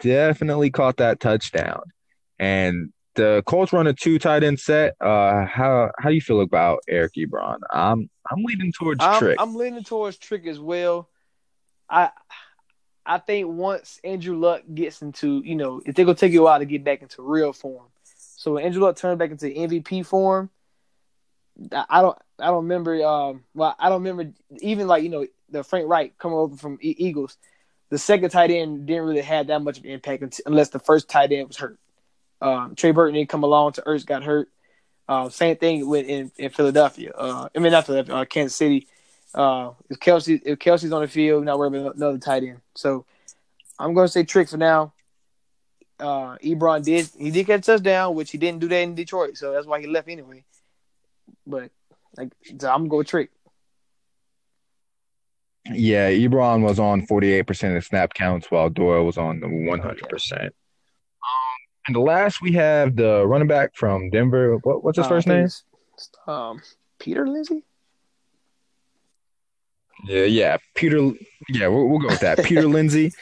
[0.00, 1.82] definitely caught that touchdown.
[2.38, 4.94] And the Colts run a two tight end set.
[5.00, 7.58] Uh, how how do you feel about Eric Ebron?
[7.72, 9.36] I'm I'm leaning towards I'm, Trick.
[9.38, 11.08] I'm leaning towards Trick as well.
[11.88, 12.10] I
[13.04, 16.58] I think once Andrew Luck gets into, you know, it's gonna take you a while
[16.58, 17.86] to get back into real form.
[18.04, 20.48] So when Andrew Luck turns back into MVP form,
[21.72, 25.64] I don't I don't remember um well I don't remember even like, you know, the
[25.64, 27.36] Frank Wright coming over from Eagles.
[27.90, 31.08] The second tight end didn't really have that much of an impact unless the first
[31.08, 31.78] tight end was hurt.
[32.40, 34.48] Um, Trey Burton didn't come along to Ertz got hurt.
[35.08, 37.12] Uh, same thing with in, in Philadelphia.
[37.12, 38.86] Uh, I mean not Philadelphia, uh, Kansas City.
[39.34, 42.60] Uh, if Kelce if Kelce's on the field, not worried about another tight end.
[42.76, 43.04] So
[43.78, 44.92] I'm going to say trick for now.
[45.98, 49.36] Uh, Ebron did he did get a touchdown, which he didn't do that in Detroit,
[49.36, 50.44] so that's why he left anyway.
[51.46, 51.70] But
[52.16, 53.30] like, so I'm going to go trick.
[55.72, 60.42] Yeah, Ebron was on 48% of snap counts while Doyle was on the 100%.
[60.42, 60.50] Um,
[61.86, 64.56] and the last we have the running back from Denver.
[64.58, 65.48] What, what's his Uh, first name?
[66.26, 66.60] Um,
[66.98, 67.64] Peter Lindsay.
[70.06, 71.12] Yeah, yeah, Peter.
[71.50, 72.42] Yeah, we'll, we'll go with that.
[72.44, 73.12] Peter Lindsay.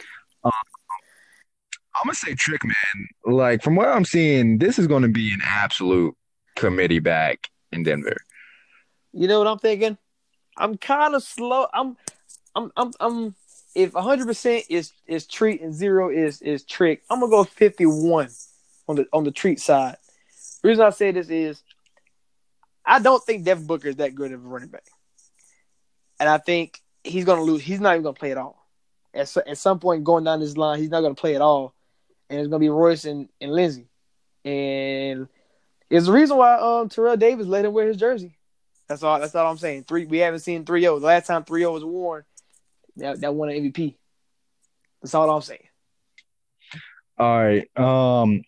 [0.45, 0.53] Um,
[1.97, 3.09] I'm gonna say trick man.
[3.35, 6.15] Like from what I'm seeing, this is gonna be an absolute
[6.55, 8.17] committee back in Denver.
[9.13, 9.99] You know what I'm thinking?
[10.57, 11.67] I'm kind of slow.
[11.73, 11.97] I'm,
[12.55, 13.35] I'm, I'm, I'm.
[13.75, 18.29] If 100 percent is is treat and zero is is trick, I'm gonna go 51
[18.89, 19.97] on the on the treat side.
[20.63, 21.63] The reason I say this is,
[22.85, 24.87] I don't think Devin Booker is that good of a running back,
[26.19, 27.63] and I think he's gonna lose.
[27.63, 28.67] He's not even gonna play at all.
[29.15, 31.75] At so- at some point going down this line, he's not gonna play at all,
[32.29, 33.87] and it's gonna be Royce and, and Lindsay,
[34.45, 35.29] and
[35.91, 38.37] it's the reason why um Terrell Davis let him wear his jersey.
[38.89, 39.21] That's all.
[39.21, 39.85] That's all I'm saying.
[39.85, 40.07] Three.
[40.07, 40.99] We haven't seen three zero.
[40.99, 42.25] The last time three zero was worn,
[42.99, 43.97] that that won an MVP.
[45.03, 45.61] That's all I'm saying.
[47.19, 47.77] All right.
[47.77, 48.43] Um,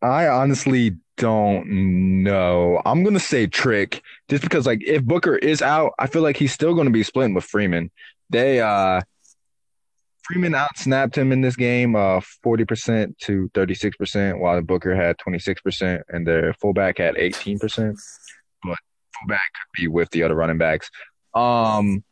[0.00, 2.82] I honestly don't know.
[2.84, 6.52] I'm gonna say trick, just because like if Booker is out, I feel like he's
[6.52, 7.90] still gonna be splitting with Freeman.
[8.30, 9.02] They uh
[10.24, 14.60] Freeman out snapped him in this game, uh, forty percent to thirty six percent, while
[14.62, 17.98] Booker had twenty six percent, and their fullback had eighteen percent.
[18.62, 18.78] But
[19.18, 20.90] fullback could be with the other running backs.
[21.34, 22.02] Um,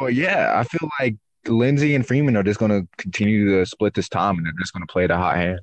[0.00, 1.16] but yeah, I feel like
[1.46, 4.86] Lindsay and Freeman are just gonna continue to split this time, and they're just gonna
[4.86, 5.60] play the hot hand.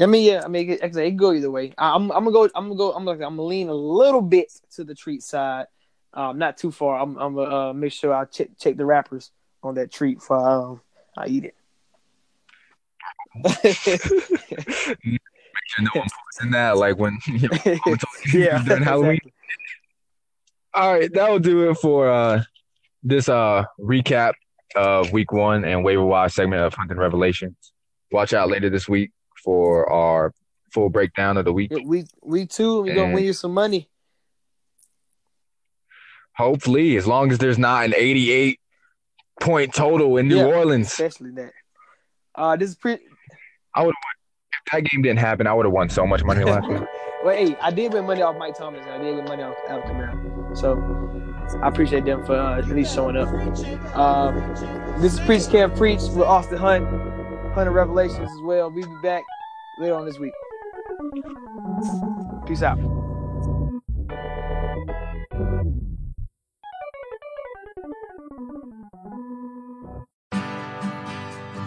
[0.00, 0.42] I mean, yeah.
[0.44, 1.74] I mean, it, it can go either way.
[1.76, 2.44] I, I'm, I'm gonna go.
[2.54, 2.92] I'm gonna go.
[2.92, 5.66] I'm gonna, I'm gonna lean a little bit to the treat side.
[6.14, 6.98] Um, not too far.
[6.98, 9.30] I'm, I'm gonna uh, make sure I check check the wrappers
[9.62, 10.80] on that treat for um,
[11.16, 11.54] I eat it.
[13.44, 13.76] Make
[15.66, 17.58] sure no one puts in that, like when you know,
[18.34, 19.12] yeah, during Halloween.
[19.12, 19.32] exactly.
[20.74, 22.42] All right, that will do it for uh
[23.02, 24.32] this uh recap
[24.76, 27.72] of week one and waiver wire segment of Hunting Revelations.
[28.10, 29.10] Watch out later this week
[29.44, 30.32] for our
[30.72, 31.70] full breakdown of the week.
[31.84, 33.88] Week week two, we're gonna win you some money.
[36.36, 38.58] Hopefully, as long as there's not an 88
[39.40, 40.44] point total in New Yeah.
[40.56, 40.86] Orleans.
[40.86, 41.52] Especially that.
[42.34, 42.94] Uh, this is pre.
[42.94, 43.92] If
[44.72, 46.82] that game didn't happen, I would have won so much money last week.
[47.24, 49.54] Well, hey, I did win money off Mike Thomas, and I did win money off
[49.68, 50.58] Alvin Kamara.
[50.58, 50.74] So
[51.60, 53.28] I appreciate them for uh, at least showing up.
[53.96, 54.34] Um,
[55.00, 56.86] this is Preach Can't Preach with Austin Hunt,
[57.52, 58.70] Hunter Revelations as well.
[58.70, 59.22] We'll be back
[59.78, 60.32] later on this week.
[62.46, 62.78] Peace out.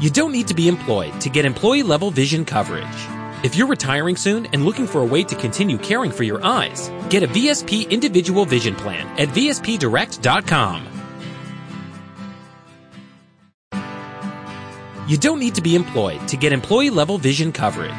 [0.01, 3.24] You don't need to be employed to get employee level vision coverage.
[3.45, 6.89] If you're retiring soon and looking for a way to continue caring for your eyes,
[7.09, 10.87] get a VSP individual vision plan at VSPdirect.com.
[15.07, 17.93] You don't need to be employed to get employee level vision coverage.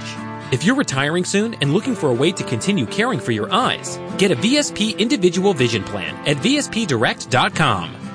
[0.51, 4.01] If you're retiring soon and looking for a way to continue caring for your eyes,
[4.19, 8.06] get a VSP individual vision plan at VSPdirect.com.